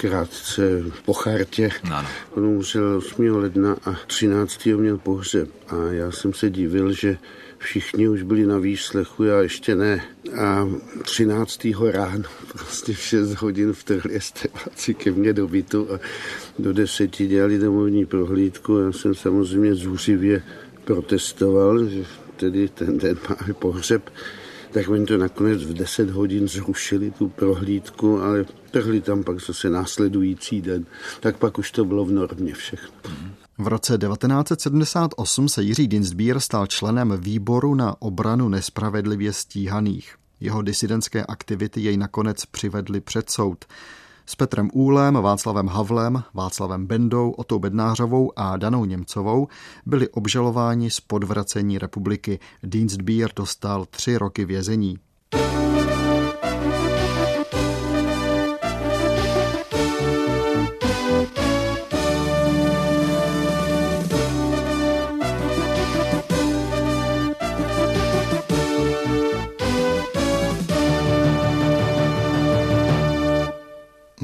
krátce 0.00 0.82
po 1.04 1.12
chartě. 1.12 1.70
On 2.30 2.44
umřel 2.44 2.96
8. 2.96 3.36
ledna 3.36 3.76
a 3.84 3.96
13. 4.06 4.66
měl 4.66 4.98
pohřeb. 4.98 5.48
A 5.68 5.76
já 5.90 6.10
jsem 6.10 6.32
se 6.32 6.50
divil, 6.50 6.92
že 6.92 7.18
všichni 7.58 8.08
už 8.08 8.22
byli 8.22 8.46
na 8.46 8.58
výslechu, 8.58 9.24
já 9.24 9.40
ještě 9.40 9.74
ne. 9.74 10.04
A 10.40 10.68
13. 11.02 11.66
ráno, 11.90 12.24
prostě 12.52 12.92
v 12.92 13.00
6 13.00 13.34
hodin 13.34 13.72
vtrhli 13.72 14.16
estebáci 14.16 14.94
ke 14.94 15.10
mně 15.10 15.32
do 15.32 15.48
bytu 15.48 15.88
a 15.94 16.00
do 16.58 16.72
deseti 16.72 17.26
dělali 17.26 17.58
domovní 17.58 18.06
prohlídku. 18.06 18.78
Já 18.78 18.92
jsem 18.92 19.14
samozřejmě 19.14 19.74
zúřivě 19.74 20.42
protestoval, 20.84 21.84
že 21.86 22.04
tedy 22.36 22.68
ten 22.68 22.98
den 22.98 23.18
máme 23.28 23.54
pohřeb 23.54 24.10
tak 24.72 24.88
oni 24.88 25.06
to 25.06 25.16
nakonec 25.16 25.62
v 25.64 25.74
10 25.74 26.10
hodin 26.10 26.48
zrušili, 26.48 27.10
tu 27.10 27.28
prohlídku, 27.28 28.22
ale 28.22 28.44
trhli 28.70 29.00
tam 29.00 29.24
pak 29.24 29.40
zase 29.40 29.70
následující 29.70 30.62
den. 30.62 30.86
Tak 31.20 31.36
pak 31.36 31.58
už 31.58 31.70
to 31.70 31.84
bylo 31.84 32.04
v 32.04 32.12
normě 32.12 32.54
všechno. 32.54 32.90
V 33.58 33.66
roce 33.66 33.98
1978 33.98 35.48
se 35.48 35.62
Jiří 35.62 35.88
Dinsbír 35.88 36.40
stal 36.40 36.66
členem 36.66 37.14
výboru 37.20 37.74
na 37.74 38.02
obranu 38.02 38.48
nespravedlivě 38.48 39.32
stíhaných. 39.32 40.14
Jeho 40.40 40.62
disidentské 40.62 41.24
aktivity 41.24 41.80
jej 41.80 41.96
nakonec 41.96 42.46
přivedly 42.46 43.00
před 43.00 43.30
soud 43.30 43.64
s 44.30 44.36
Petrem 44.36 44.70
Úlem, 44.72 45.14
Václavem 45.14 45.68
Havlem, 45.68 46.22
Václavem 46.34 46.86
Bendou, 46.86 47.30
Otou 47.30 47.58
Bednářovou 47.58 48.32
a 48.36 48.56
Danou 48.56 48.84
Němcovou 48.84 49.48
byli 49.86 50.08
obžalováni 50.08 50.90
z 50.90 51.00
podvracení 51.00 51.78
republiky. 51.78 52.38
Dienstbier 52.62 53.30
dostal 53.36 53.86
tři 53.90 54.16
roky 54.16 54.44
vězení. 54.44 54.98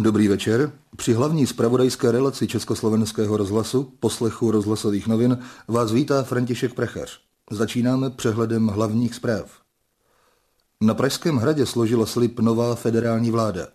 Dobrý 0.06 0.28
večer. 0.28 0.72
Při 0.96 1.12
hlavní 1.12 1.46
spravodajské 1.46 2.12
relaci 2.12 2.46
Československého 2.46 3.36
rozhlasu, 3.36 3.92
poslechu 4.00 4.50
rozhlasových 4.50 5.06
novin, 5.06 5.38
vás 5.68 5.92
vítá 5.92 6.22
František 6.22 6.74
Prechař. 6.74 7.20
Začínáme 7.50 8.10
přehledem 8.10 8.66
hlavních 8.66 9.14
zpráv. 9.14 9.50
Na 10.80 10.94
Pražském 10.94 11.36
hradě 11.36 11.66
složila 11.66 12.06
slib 12.06 12.40
nová 12.40 12.74
federální 12.74 13.30
vláda. 13.30 13.66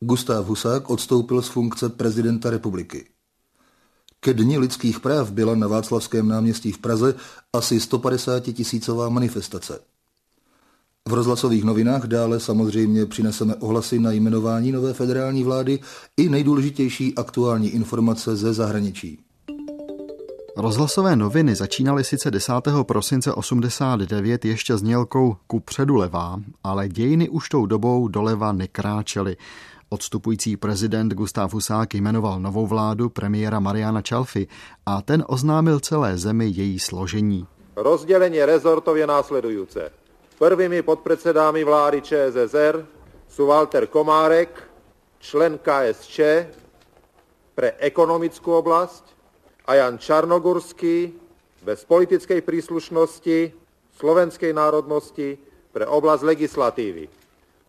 Gustav 0.00 0.46
Husák 0.46 0.90
odstoupil 0.90 1.42
z 1.42 1.48
funkce 1.48 1.88
prezidenta 1.88 2.50
republiky. 2.50 3.08
Ke 4.20 4.34
dni 4.34 4.58
lidských 4.58 5.00
práv 5.00 5.30
byla 5.30 5.54
na 5.54 5.66
Václavském 5.66 6.28
náměstí 6.28 6.72
v 6.72 6.78
Praze 6.78 7.14
asi 7.52 7.80
150 7.80 8.40
tisícová 8.40 9.08
manifestace. 9.08 9.80
V 11.08 11.12
rozhlasových 11.12 11.64
novinách 11.64 12.06
dále 12.06 12.40
samozřejmě 12.40 13.06
přineseme 13.06 13.54
ohlasy 13.54 13.98
na 13.98 14.12
jmenování 14.12 14.72
nové 14.72 14.92
federální 14.92 15.44
vlády 15.44 15.78
i 16.16 16.28
nejdůležitější 16.28 17.14
aktuální 17.14 17.68
informace 17.68 18.36
ze 18.36 18.52
zahraničí. 18.52 19.18
Rozhlasové 20.56 21.16
noviny 21.16 21.54
začínaly 21.54 22.04
sice 22.04 22.30
10. 22.30 22.52
prosince 22.82 23.32
89 23.32 24.44
ještě 24.44 24.76
znělkou 24.76 25.36
ku 25.46 25.60
předu 25.60 25.96
levá, 25.96 26.40
ale 26.64 26.88
dějiny 26.88 27.28
už 27.28 27.48
tou 27.48 27.66
dobou 27.66 28.08
doleva 28.08 28.52
nekráčely. 28.52 29.36
Odstupující 29.88 30.56
prezident 30.56 31.14
Gustav 31.14 31.52
Husák 31.54 31.94
jmenoval 31.94 32.40
novou 32.40 32.66
vládu 32.66 33.08
premiéra 33.08 33.60
Mariana 33.60 34.02
Čalfy 34.02 34.46
a 34.86 35.02
ten 35.02 35.24
oznámil 35.26 35.80
celé 35.80 36.18
zemi 36.18 36.52
její 36.54 36.78
složení. 36.78 37.46
Rozdělení 37.76 38.44
rezortov 38.44 38.96
je 38.96 39.06
následující. 39.06 39.80
Prvými 40.40 40.80
podpredsedami 40.80 41.60
vlády 41.68 42.00
ČSSR 42.00 42.80
sú 43.28 43.52
Walter 43.52 43.84
Komárek, 43.92 44.48
člen 45.20 45.60
KSČ 45.60 46.16
pre 47.52 47.76
ekonomickú 47.76 48.48
oblasť 48.64 49.04
a 49.68 49.76
Jan 49.76 50.00
Čarnogurský 50.00 51.12
bez 51.60 51.84
politickej 51.84 52.40
príslušnosti 52.40 53.52
slovenskej 54.00 54.56
národnosti 54.56 55.36
pre 55.76 55.84
oblasť 55.84 56.24
legislatívy. 56.24 57.04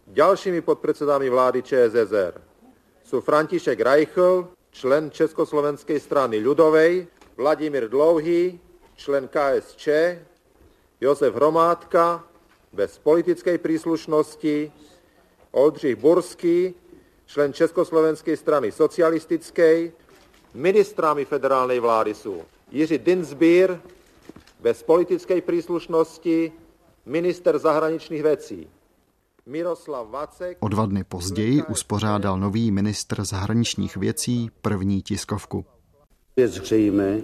Ďalšími 0.07 0.63
podpredsedami 0.63 1.27
vlády 1.27 1.67
ČSSR 1.67 2.39
sú 3.03 3.19
František 3.19 3.84
Reichl, 3.84 4.47
člen 4.71 5.12
Československej 5.12 5.99
strany 5.99 6.39
ľudovej, 6.39 7.03
Vladimír 7.36 7.91
Dlouhý, 7.91 8.55
člen 8.95 9.27
KSČ, 9.27 10.15
Josef 11.03 11.36
Hromádka, 11.36 12.31
bez 12.73 12.97
politickej 12.97 13.57
príslušnosti, 13.57 14.71
Oldřich 15.51 15.95
Burský, 15.95 16.73
člen 17.25 17.53
Československej 17.53 18.38
strany 18.38 18.71
socialistickej, 18.71 19.91
ministrami 20.55 21.25
federálnej 21.27 21.79
vlády 21.79 22.15
sú 22.15 22.43
Jiří 22.71 22.97
Dinsbír, 23.03 23.75
bez 24.63 24.84
politickej 24.84 25.41
príslušnosti, 25.43 26.51
minister 27.05 27.60
zahraničných 27.60 28.23
vecí. 28.23 28.67
Miroslav 29.45 30.07
Vacek. 30.07 30.57
O 30.60 30.67
dva 30.67 30.86
dny 30.86 31.03
později 31.03 31.63
uspořádal 31.63 32.39
nový 32.39 32.71
ministr 32.71 33.25
zahraničních 33.25 33.97
věcí 33.97 34.49
první 34.62 35.01
tiskovku. 35.01 35.65
Je 36.36 36.47
zřejmé, 36.47 37.21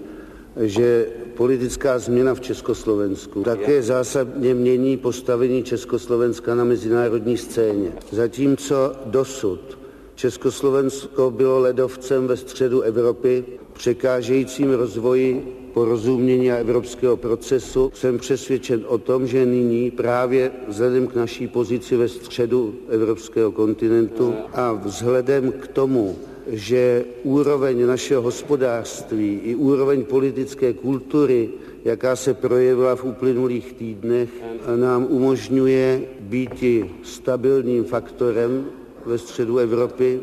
že 0.59 1.07
politická 1.33 1.99
změna 1.99 2.33
v 2.33 2.41
Československu 2.41 3.43
také 3.43 3.81
zásadně 3.83 4.53
mění 4.53 4.97
postavení 4.97 5.63
Československa 5.63 6.55
na 6.55 6.63
mezinárodní 6.63 7.37
scéně. 7.37 7.91
Zatímco 8.11 8.95
dosud 9.05 9.77
Československo 10.15 11.31
bylo 11.31 11.59
ledovcem 11.59 12.27
ve 12.27 12.37
středu 12.37 12.81
Evropy, 12.81 13.45
překážejícím 13.73 14.73
rozvoji 14.73 15.57
porozumění 15.73 16.51
a 16.51 16.55
evropského 16.55 17.17
procesu, 17.17 17.91
jsem 17.93 18.17
přesvědčen 18.17 18.83
o 18.87 18.97
tom, 18.97 19.27
že 19.27 19.45
nyní 19.45 19.91
právě 19.91 20.51
vzhledem 20.67 21.07
k 21.07 21.15
naší 21.15 21.47
pozici 21.47 21.95
ve 21.95 22.07
středu 22.07 22.75
evropského 22.89 23.51
kontinentu 23.51 24.33
a 24.53 24.73
vzhledem 24.73 25.51
k 25.51 25.67
tomu, 25.67 26.15
že 26.47 27.05
úroveň 27.23 27.87
našeho 27.87 28.21
hospodářství 28.21 29.39
i 29.43 29.55
úroveň 29.55 30.03
politické 30.03 30.73
kultury, 30.73 31.49
jaká 31.85 32.15
se 32.15 32.33
projevila 32.33 32.95
v 32.95 33.03
uplynulých 33.03 33.73
týdnech, 33.73 34.29
nám 34.75 35.07
umožňuje 35.09 36.01
být 36.19 36.63
stabilním 37.03 37.83
faktorem 37.83 38.65
ve 39.05 39.17
středu 39.17 39.57
Evropy. 39.57 40.19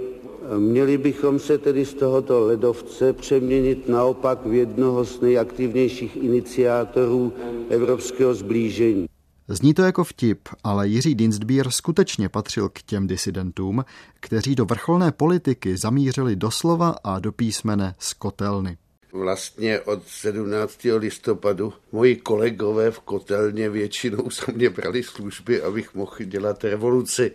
Měli 0.59 0.99
bychom 0.99 1.39
se 1.39 1.59
tedy 1.59 1.85
z 1.85 1.95
tohoto 1.95 2.41
ledovce 2.41 3.13
přeměnit 3.13 3.89
naopak 3.89 4.47
v 4.47 4.55
jednoho 4.55 5.05
z 5.05 5.21
nejaktivnějších 5.21 6.17
iniciátorů 6.17 7.33
evropského 7.69 8.35
zblížení. 8.35 9.14
Zní 9.49 9.75
to 9.75 9.83
jako 9.83 10.05
vtip, 10.05 10.49
ale 10.65 10.89
Jiří 10.89 11.15
Dienstbier 11.15 11.71
skutečně 11.71 12.29
patřil 12.29 12.69
k 12.69 12.83
těm 12.83 13.07
disidentům, 13.07 13.85
kteří 14.21 14.55
do 14.55 14.65
vrcholné 14.65 15.13
politiky 15.13 15.77
zamířili 15.77 16.37
doslova 16.37 16.95
a 17.05 17.19
do 17.19 17.33
písmene 17.33 17.95
z 17.99 18.13
kotelny 18.15 18.77
vlastně 19.15 19.81
od 19.81 20.09
17. 20.09 20.79
listopadu 20.97 21.73
moji 21.93 22.17
kolegové 22.17 22.91
v 22.91 23.01
kotelně 23.01 23.71
většinou 23.71 24.31
za 24.31 24.53
mě 24.55 24.71
brali 24.71 25.03
služby, 25.03 25.63
abych 25.63 25.95
mohl 25.95 26.17
dělat 26.25 26.65
revoluci. 26.65 27.33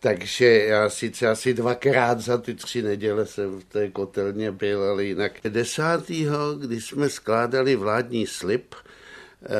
Takže 0.00 0.46
já 0.46 0.90
sice 0.90 1.28
asi 1.28 1.54
dvakrát 1.54 2.20
za 2.20 2.38
ty 2.38 2.54
tři 2.54 2.82
neděle 2.82 3.26
jsem 3.26 3.60
v 3.60 3.64
té 3.64 3.88
kotelně 3.88 4.52
byl, 4.52 4.82
ale 4.82 5.04
jinak 5.04 5.32
desátého, 5.48 6.54
když 6.54 6.86
jsme 6.86 7.08
skládali 7.08 7.76
vládní 7.76 8.26
slib, 8.26 8.74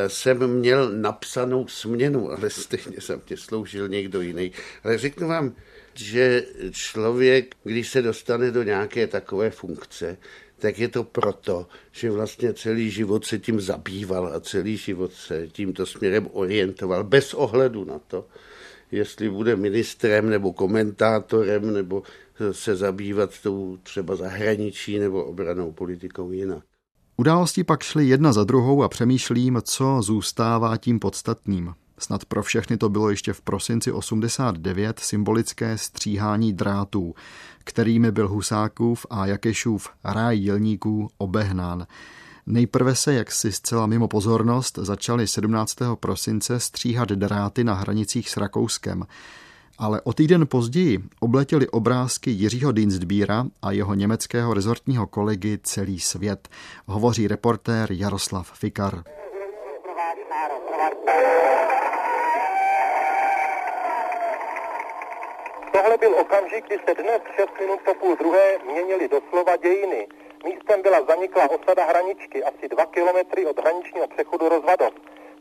jsem 0.07 0.47
měl 0.47 0.93
napsanou 0.93 1.69
směnu, 1.69 2.33
ale 2.33 2.51
stejně 2.51 2.97
za 3.07 3.21
mě 3.27 3.37
sloužil 3.37 3.89
někdo 3.89 4.21
jiný. 4.21 4.53
Ale 4.85 4.99
řeknu 4.99 5.29
vám, 5.29 5.55
že 5.95 6.45
člověk, 6.71 7.55
když 7.65 7.89
se 7.89 8.03
dostane 8.03 8.51
do 8.51 8.63
nějaké 8.63 9.07
takové 9.07 9.51
funkce, 9.51 10.17
tak 10.59 10.79
je 10.79 10.89
to 10.89 11.05
proto, 11.05 11.67
že 11.93 12.11
vlastně 12.11 12.55
celý 12.55 12.91
život 12.91 13.25
se 13.25 13.39
tím 13.39 13.61
zabýval 13.61 14.27
a 14.27 14.41
celý 14.41 14.77
život 14.77 15.13
se 15.13 15.49
tímto 15.49 15.87
směrem 15.87 16.29
orientoval, 16.33 17.05
bez 17.05 17.35
ohledu 17.35 17.85
na 17.85 17.99
to, 17.99 18.27
jestli 18.91 19.31
bude 19.31 19.57
ministrem 19.57 20.31
nebo 20.31 20.53
komentátorem 20.53 21.75
nebo 21.75 22.03
se 22.53 22.77
zabývat 22.77 23.43
tou 23.43 23.79
třeba 23.83 24.17
zahraničí 24.17 24.99
nebo 24.99 25.25
obranou 25.25 25.73
politikou 25.73 26.33
jinak. 26.33 26.65
Události 27.17 27.65
pak 27.65 27.83
šly 27.83 28.07
jedna 28.07 28.33
za 28.33 28.45
druhou 28.45 28.83
a 28.83 28.89
přemýšlím, 28.89 29.61
co 29.65 30.03
zůstává 30.03 30.77
tím 30.77 30.99
podstatným. 30.99 31.75
Snad 31.99 32.25
pro 32.25 32.43
všechny 32.43 32.77
to 32.77 32.89
bylo 32.89 33.11
ještě 33.11 33.33
v 33.33 33.41
prosinci 33.41 33.93
89 33.93 34.99
symbolické 34.99 35.79
stříhání 35.79 36.53
drátů, 36.53 37.15
kterými 37.65 38.13
byl 38.13 38.29
Husákův 38.29 39.07
a 39.11 39.27
Jakešův 39.27 39.89
ráj 40.05 40.39
dělníků 40.39 41.11
obehnán. 41.19 41.87
Nejprve 42.47 42.95
se, 42.95 43.15
jak 43.15 43.33
si 43.33 43.53
zcela 43.53 43.87
mimo 43.87 44.09
pozornost, 44.09 44.79
začali 44.83 45.27
17. 45.27 45.77
prosince 46.01 46.61
stříhat 46.61 47.09
dráty 47.09 47.65
na 47.65 47.75
hranicích 47.75 48.31
s 48.31 48.37
Rakouskem. 48.37 49.05
Ale 49.79 50.01
o 50.05 50.13
týden 50.13 50.47
později 50.47 50.99
obletěly 51.21 51.69
obrázky 51.69 52.31
Jiřího 52.31 52.73
Dienstbíra 52.73 53.45
a 53.63 53.73
jeho 53.73 53.95
německého 53.95 54.55
rezortního 54.55 55.07
kolegy 55.07 55.59
celý 55.63 56.01
svět, 56.01 56.49
hovoří 56.87 57.29
reportér 57.29 57.93
Jaroslav 57.93 58.53
Fikar. 58.53 59.03
Tohle 65.73 65.97
byl 66.01 66.15
okamžik, 66.21 66.67
kdy 66.67 66.79
se 66.89 67.03
dnes 67.03 67.23
6 67.37 67.49
minut 67.61 67.81
po 67.85 67.95
půl 67.95 68.17
druhé 68.17 68.59
měnili 68.73 69.09
doslova 69.09 69.57
dějiny. 69.57 70.07
Místem 70.45 70.83
byla 70.83 70.99
zaniklá 71.09 71.51
osada 71.51 71.85
Hraničky, 71.85 72.45
asi 72.45 72.69
dva 72.69 72.87
kilometry 72.87 73.47
od 73.47 73.59
hraničního 73.59 74.07
přechodu 74.09 74.49
Rozvadov. 74.49 74.93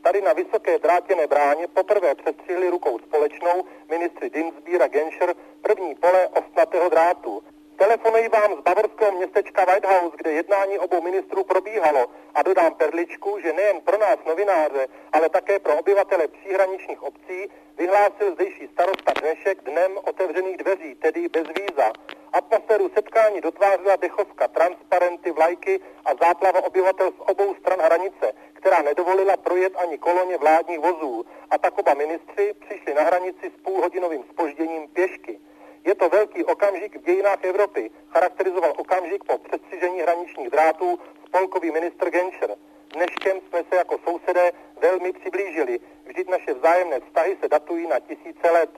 Tady 0.02 0.22
na 0.22 0.34
vysoké 0.34 0.80
drátěné 0.80 1.28
bráně 1.28 1.68
poprvé 1.68 2.16
přestřihli 2.16 2.70
rukou 2.70 3.00
společnou 3.00 3.64
ministři 3.90 4.30
Dinsbier 4.30 4.84
a 4.84 4.88
Genscher 4.88 5.34
první 5.62 5.96
pole 5.96 6.28
ostnatého 6.28 6.90
drátu. 6.90 7.44
Telefonuji 7.78 8.30
vám 8.30 8.52
z 8.54 8.64
bavorského 8.64 9.12
městečka 9.12 9.66
Whitehouse, 9.66 10.18
kde 10.18 10.32
jednání 10.32 10.80
obou 10.80 11.02
ministrů 11.02 11.44
probíhalo 11.44 12.06
a 12.36 12.44
dodám 12.44 12.74
perličku, 12.76 13.40
že 13.40 13.54
nejen 13.54 13.82
pro 13.82 13.98
nás 13.98 14.18
novináře, 14.28 14.88
ale 15.14 15.30
také 15.30 15.60
pro 15.60 15.80
obyvatele 15.80 16.28
příhraničních 16.28 17.04
obcí 17.04 17.50
vyhlásil 17.78 18.34
zdejší 18.34 18.68
starosta 18.74 19.12
dnešek 19.22 19.64
dnem 19.64 19.92
otevřených 20.04 20.58
dveří, 20.58 20.96
tedy 20.96 21.30
bez 21.30 21.48
víza. 21.48 21.92
Atmosféru 22.34 22.90
setkání 22.96 23.42
dotvářela 23.42 23.96
dechovka, 23.96 24.48
transparenty, 24.48 25.32
vlajky 25.32 25.80
a 26.06 26.10
záplava 26.16 26.64
obyvatel 26.64 27.12
z 27.12 27.20
obou 27.20 27.56
stran 27.56 27.80
hranice, 27.80 28.34
která 28.54 28.82
nedovolila 28.82 29.38
projet 29.38 29.74
ani 29.76 29.98
koloně 29.98 30.38
vládních 30.38 30.80
vozů. 30.80 31.26
A 31.50 31.58
tak 31.58 31.78
oba 31.80 31.94
ministři 31.94 32.54
přišli 32.60 32.94
na 32.94 33.02
hranici 33.02 33.52
s 33.56 33.62
půlhodinovým 33.64 34.24
spožděním 34.24 34.88
pěšky. 34.88 35.40
Je 35.86 35.96
to 35.96 36.10
velký 36.10 36.44
okamžik 36.44 36.96
v 36.96 37.06
dějinách 37.06 37.44
Evropy. 37.44 37.92
Charakterizoval 38.10 38.74
okamžik 38.78 39.24
po 39.24 39.38
přestřižení 39.38 40.02
hraničních 40.02 40.50
drátů 40.50 41.00
spolkový 41.26 41.72
ministr 41.72 42.10
Genscher. 42.10 42.56
Dneškem 42.94 43.38
jsme 43.50 43.64
se 43.70 43.76
jako 43.76 44.00
sousedé 44.04 44.52
velmi 44.82 45.14
přiblížili. 45.14 45.80
Vždyť 46.06 46.30
naše 46.30 46.54
vzájemné 46.54 47.00
vztahy 47.00 47.38
se 47.42 47.48
datují 47.48 47.88
na 47.88 48.00
tisíce 48.00 48.52
let. 48.52 48.70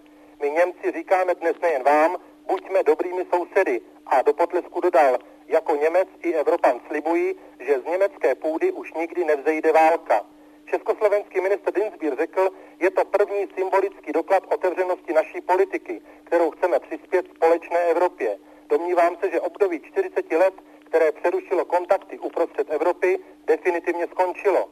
My 0.41 0.51
Němci 0.51 0.91
říkáme 0.91 1.35
dnes 1.35 1.55
nejen 1.61 1.83
vám, 1.83 2.17
buďme 2.47 2.83
dobrými 2.83 3.23
sousedy. 3.33 3.81
A 4.05 4.21
do 4.21 4.33
potlesku 4.33 4.81
dodal, 4.81 5.17
jako 5.47 5.75
Němec 5.75 6.09
i 6.21 6.33
Evropan 6.33 6.79
slibují, 6.87 7.35
že 7.59 7.81
z 7.81 7.85
německé 7.85 8.35
půdy 8.35 8.71
už 8.71 8.93
nikdy 8.93 9.25
nevzejde 9.25 9.71
válka. 9.71 10.21
Československý 10.65 11.41
minister 11.41 11.73
Dinsbier 11.73 12.15
řekl, 12.17 12.49
je 12.79 12.91
to 12.91 13.05
první 13.05 13.47
symbolický 13.57 14.11
doklad 14.11 14.43
otevřenosti 14.53 15.13
naší 15.13 15.41
politiky, 15.41 16.01
kterou 16.23 16.51
chceme 16.51 16.79
přispět 16.79 17.25
společné 17.35 17.79
Evropě. 17.93 18.37
Domnívám 18.69 19.13
se, 19.21 19.31
že 19.31 19.41
období 19.41 19.79
40 19.79 20.31
let, 20.31 20.53
které 20.85 21.11
přerušilo 21.11 21.65
kontakty 21.65 22.19
uprostřed 22.19 22.67
Evropy, 22.69 23.19
definitivně 23.47 24.07
skončilo. 24.07 24.69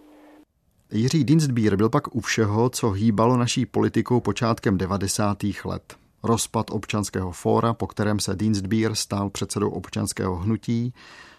Jiří 0.92 1.24
Dienstbier 1.24 1.76
byl 1.76 1.90
pak 1.90 2.16
u 2.16 2.22
všeho, 2.22 2.70
co 2.70 2.90
hýbalo 2.90 3.38
naší 3.38 3.66
politikou 3.66 4.20
počátkem 4.20 4.78
90. 4.78 5.38
let. 5.66 6.01
Rozpad 6.24 6.72
občanského 6.72 7.32
fóra, 7.32 7.74
po 7.74 7.88
kterém 7.88 8.20
se 8.20 8.36
Dienstbier 8.36 8.96
stál 8.96 9.30
předsedou 9.30 9.70
občanského 9.70 10.36
hnutí, 10.36 10.94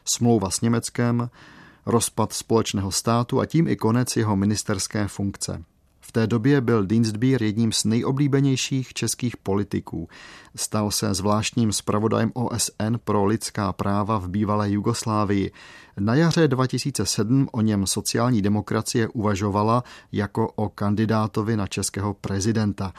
smlouva 0.04 0.50
s 0.50 0.60
Německem, 0.60 1.30
rozpad 1.86 2.32
společného 2.32 2.92
státu 2.92 3.40
a 3.40 3.46
tím 3.46 3.68
i 3.68 3.76
konec 3.76 4.16
jeho 4.16 4.36
ministerské 4.36 5.08
funkce. 5.08 5.64
V 6.04 6.12
té 6.12 6.26
době 6.26 6.60
byl 6.60 6.86
Dienstbier 6.86 7.42
jedním 7.42 7.72
z 7.72 7.84
nejoblíbenějších 7.84 8.94
českých 8.94 9.36
politiků. 9.36 10.08
Stal 10.56 10.90
se 10.90 11.14
zvláštním 11.14 11.72
zpravodajem 11.72 12.30
OSN 12.34 12.96
pro 13.04 13.24
lidská 13.24 13.72
práva 13.72 14.18
v 14.18 14.28
bývalé 14.28 14.70
Jugoslávii. 14.70 15.52
Na 15.98 16.14
jaře 16.14 16.48
2007 16.48 17.48
o 17.52 17.60
něm 17.60 17.86
sociální 17.86 18.42
demokracie 18.42 19.08
uvažovala 19.08 19.84
jako 20.12 20.52
o 20.52 20.68
kandidátovi 20.68 21.56
na 21.56 21.66
českého 21.66 22.14
prezidenta. 22.14 22.92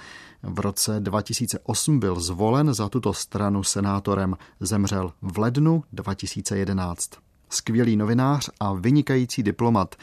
V 0.44 0.60
roce 0.60 1.00
2008 1.00 2.00
byl 2.00 2.20
zvolen 2.20 2.74
za 2.74 2.90
tuto 2.90 3.14
stranu 3.14 3.64
senátorem. 3.64 4.38
Zemřel 4.60 5.14
v 5.22 5.38
lednu 5.38 5.84
2011 5.94 7.10
skvělý 7.54 7.96
novinář 7.96 8.50
a 8.60 8.74
vynikající 8.74 9.44
diplomat. 9.44 9.96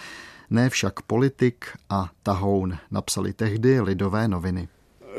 Ne 0.51 0.71
však 0.71 1.03
politik 1.03 1.65
a 1.91 2.11
tahoun, 2.23 2.79
napsali 2.91 3.33
tehdy 3.33 3.81
lidové 3.81 4.29
noviny. 4.29 4.69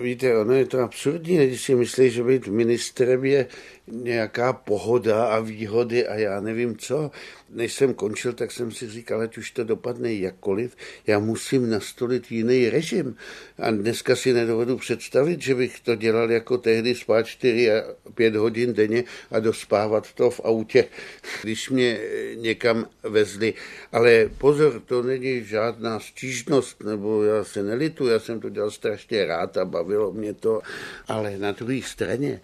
Víte, 0.01 0.37
ono 0.37 0.53
je 0.53 0.65
to 0.65 0.79
absurdní, 0.79 1.37
když 1.37 1.61
si 1.61 1.75
myslí, 1.75 2.09
že 2.09 2.23
být 2.23 2.47
ministrem 2.47 3.25
je 3.25 3.47
nějaká 3.87 4.53
pohoda 4.53 5.25
a 5.25 5.39
výhody 5.39 6.07
a 6.07 6.15
já 6.15 6.41
nevím 6.41 6.77
co. 6.77 7.11
Než 7.49 7.73
jsem 7.73 7.93
končil, 7.93 8.33
tak 8.33 8.51
jsem 8.51 8.71
si 8.71 8.89
říkal, 8.89 9.21
ať 9.21 9.37
už 9.37 9.51
to 9.51 9.63
dopadne 9.63 10.13
jakkoliv, 10.13 10.75
já 11.07 11.19
musím 11.19 11.69
nastolit 11.69 12.31
jiný 12.31 12.69
režim. 12.69 13.15
A 13.59 13.71
dneska 13.71 14.15
si 14.15 14.33
nedovedu 14.33 14.77
představit, 14.77 15.41
že 15.41 15.55
bych 15.55 15.79
to 15.79 15.95
dělal 15.95 16.31
jako 16.31 16.57
tehdy 16.57 16.95
spát 16.95 17.23
4 17.23 17.71
a 17.71 17.83
5 18.15 18.35
hodin 18.35 18.73
denně 18.73 19.03
a 19.31 19.39
dospávat 19.39 20.13
to 20.13 20.29
v 20.29 20.41
autě, 20.43 20.85
když 21.41 21.69
mě 21.69 21.99
někam 22.35 22.87
vezli. 23.03 23.53
Ale 23.91 24.29
pozor, 24.37 24.81
to 24.85 25.03
není 25.03 25.43
žádná 25.43 25.99
stížnost, 25.99 26.83
nebo 26.83 27.23
já 27.23 27.43
se 27.43 27.63
nelitu, 27.63 28.07
já 28.07 28.19
jsem 28.19 28.39
to 28.39 28.49
dělal 28.49 28.71
strašně 28.71 29.25
rád 29.25 29.57
a 29.57 29.65
bavilo 29.65 30.11
mě 30.11 30.33
to. 30.33 30.61
Ale 31.07 31.37
na 31.37 31.51
druhé 31.51 31.81
straně, 31.81 32.41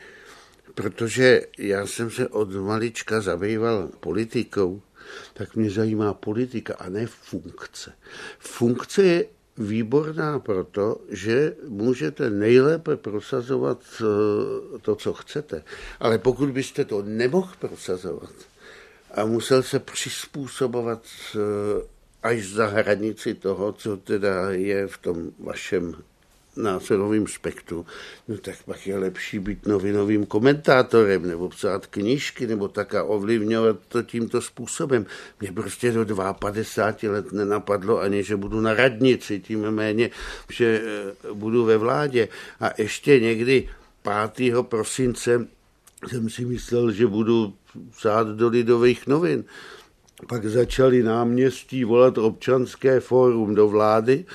protože 0.77 1.41
já 1.57 1.87
jsem 1.87 2.11
se 2.11 2.27
od 2.27 2.51
malička 2.51 3.21
zabýval 3.21 3.89
politikou, 3.99 4.81
tak 5.33 5.55
mě 5.55 5.69
zajímá 5.69 6.13
politika 6.13 6.75
a 6.75 6.89
ne 6.89 7.05
funkce. 7.05 7.93
Funkce 8.39 9.03
je 9.03 9.25
výborná 9.57 10.39
proto, 10.39 11.01
že 11.09 11.55
můžete 11.67 12.29
nejlépe 12.29 12.97
prosazovat 12.97 13.81
eh, 14.01 14.79
to, 14.81 14.95
co 14.95 15.13
chcete. 15.13 15.63
Ale 15.99 16.17
pokud 16.17 16.49
byste 16.49 16.85
to 16.85 17.01
nemohl 17.01 17.51
prosazovat 17.59 18.33
a 19.11 19.25
musel 19.25 19.63
se 19.63 19.79
přizpůsobovat 19.79 21.05
eh, 21.35 21.39
až 22.23 22.45
za 22.45 22.67
hranici 22.67 23.33
toho, 23.33 23.73
co 23.73 23.97
teda 23.97 24.51
je 24.51 24.87
v 24.87 24.97
tom 24.97 25.31
vašem 25.39 25.95
názorovém 26.58 27.28
spektru, 27.28 27.86
no 28.28 28.38
tak 28.38 28.56
pak 28.65 28.88
je 28.88 28.98
lepší 28.98 29.39
být 29.39 29.65
novinovým 29.65 30.26
komentátorem 30.26 31.28
nebo 31.28 31.50
psát 31.50 31.88
knížky 31.88 32.48
nebo 32.48 32.67
tak 32.67 32.96
a 32.96 33.04
ovlivňovat 33.04 33.78
to 33.88 34.04
tímto 34.04 34.41
způsobem. 34.41 35.06
Mě 35.41 35.52
prostě 35.52 35.91
do 35.91 36.06
52 36.39 37.13
let 37.13 37.32
nenapadlo 37.32 38.02
ani, 38.02 38.24
že 38.24 38.36
budu 38.36 38.62
na 38.62 38.74
radnici, 38.74 39.39
tím 39.39 39.72
méně, 39.72 40.10
že 40.50 40.82
eh, 40.84 41.34
budu 41.34 41.65
ve 41.65 41.78
vládě. 41.78 42.28
A 42.60 42.70
ještě 42.78 43.20
někdy 43.20 43.70
5. 44.34 44.54
prosince 44.62 45.48
jsem 46.08 46.30
si 46.30 46.46
myslel, 46.46 46.91
že 46.91 47.08
budu 47.08 47.54
psát 47.98 48.28
do 48.28 48.48
lidových 48.48 49.08
novin. 49.08 49.43
Pak 50.28 50.46
začali 50.46 51.04
náměstí 51.04 51.84
volat 51.84 52.17
občanské 52.17 53.00
fórum 53.00 53.56
do 53.56 53.67
vlády, 53.67 54.26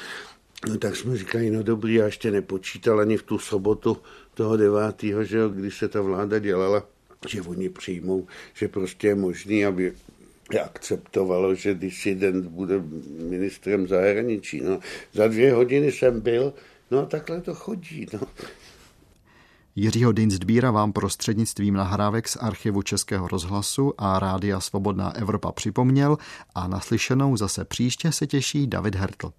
no, 0.68 0.78
tak 0.78 0.96
jsme 0.96 1.16
říkali, 1.16 1.50
no 1.50 1.62
dobrý, 1.62 1.94
já 1.94 2.06
ještě 2.06 2.30
nepočítal 2.30 3.00
ani 3.00 3.16
v 3.16 3.22
tu 3.22 3.38
sobotu 3.38 3.96
toho 4.34 4.56
devátého, 4.56 5.24
že 5.24 5.36
jo, 5.36 5.48
když 5.48 5.78
se 5.78 5.88
ta 5.88 6.00
vláda 6.00 6.38
dělala, 6.38 6.86
že 7.28 7.42
oni 7.42 7.68
přijmou, 7.68 8.26
že 8.54 8.68
prostě 8.68 9.06
je 9.08 9.14
možný, 9.14 9.66
aby 9.66 9.92
akceptovalo, 10.64 11.54
že 11.54 11.74
disident 11.74 12.46
bude 12.46 12.82
ministrem 13.30 13.88
zahraničí. 13.88 14.60
No, 14.60 14.80
za 15.12 15.28
dvě 15.28 15.52
hodiny 15.52 15.92
jsem 15.92 16.20
byl, 16.20 16.52
no 16.90 16.98
a 16.98 17.06
takhle 17.06 17.40
to 17.40 17.54
chodí. 17.54 18.06
No. 18.12 18.20
Jiřího 19.76 20.12
Dinsdbíra 20.12 20.70
vám 20.70 20.92
prostřednictvím 20.92 21.74
nahrávek 21.74 22.28
z 22.28 22.36
archivu 22.36 22.82
Českého 22.82 23.28
rozhlasu 23.28 23.94
a 23.98 24.18
Rádia 24.18 24.60
Svobodná 24.60 25.16
Evropa 25.16 25.52
připomněl 25.52 26.18
a 26.54 26.68
naslyšenou 26.68 27.36
zase 27.36 27.64
příště 27.64 28.12
se 28.12 28.26
těší 28.26 28.66
David 28.66 28.94
Hertl. 28.94 29.32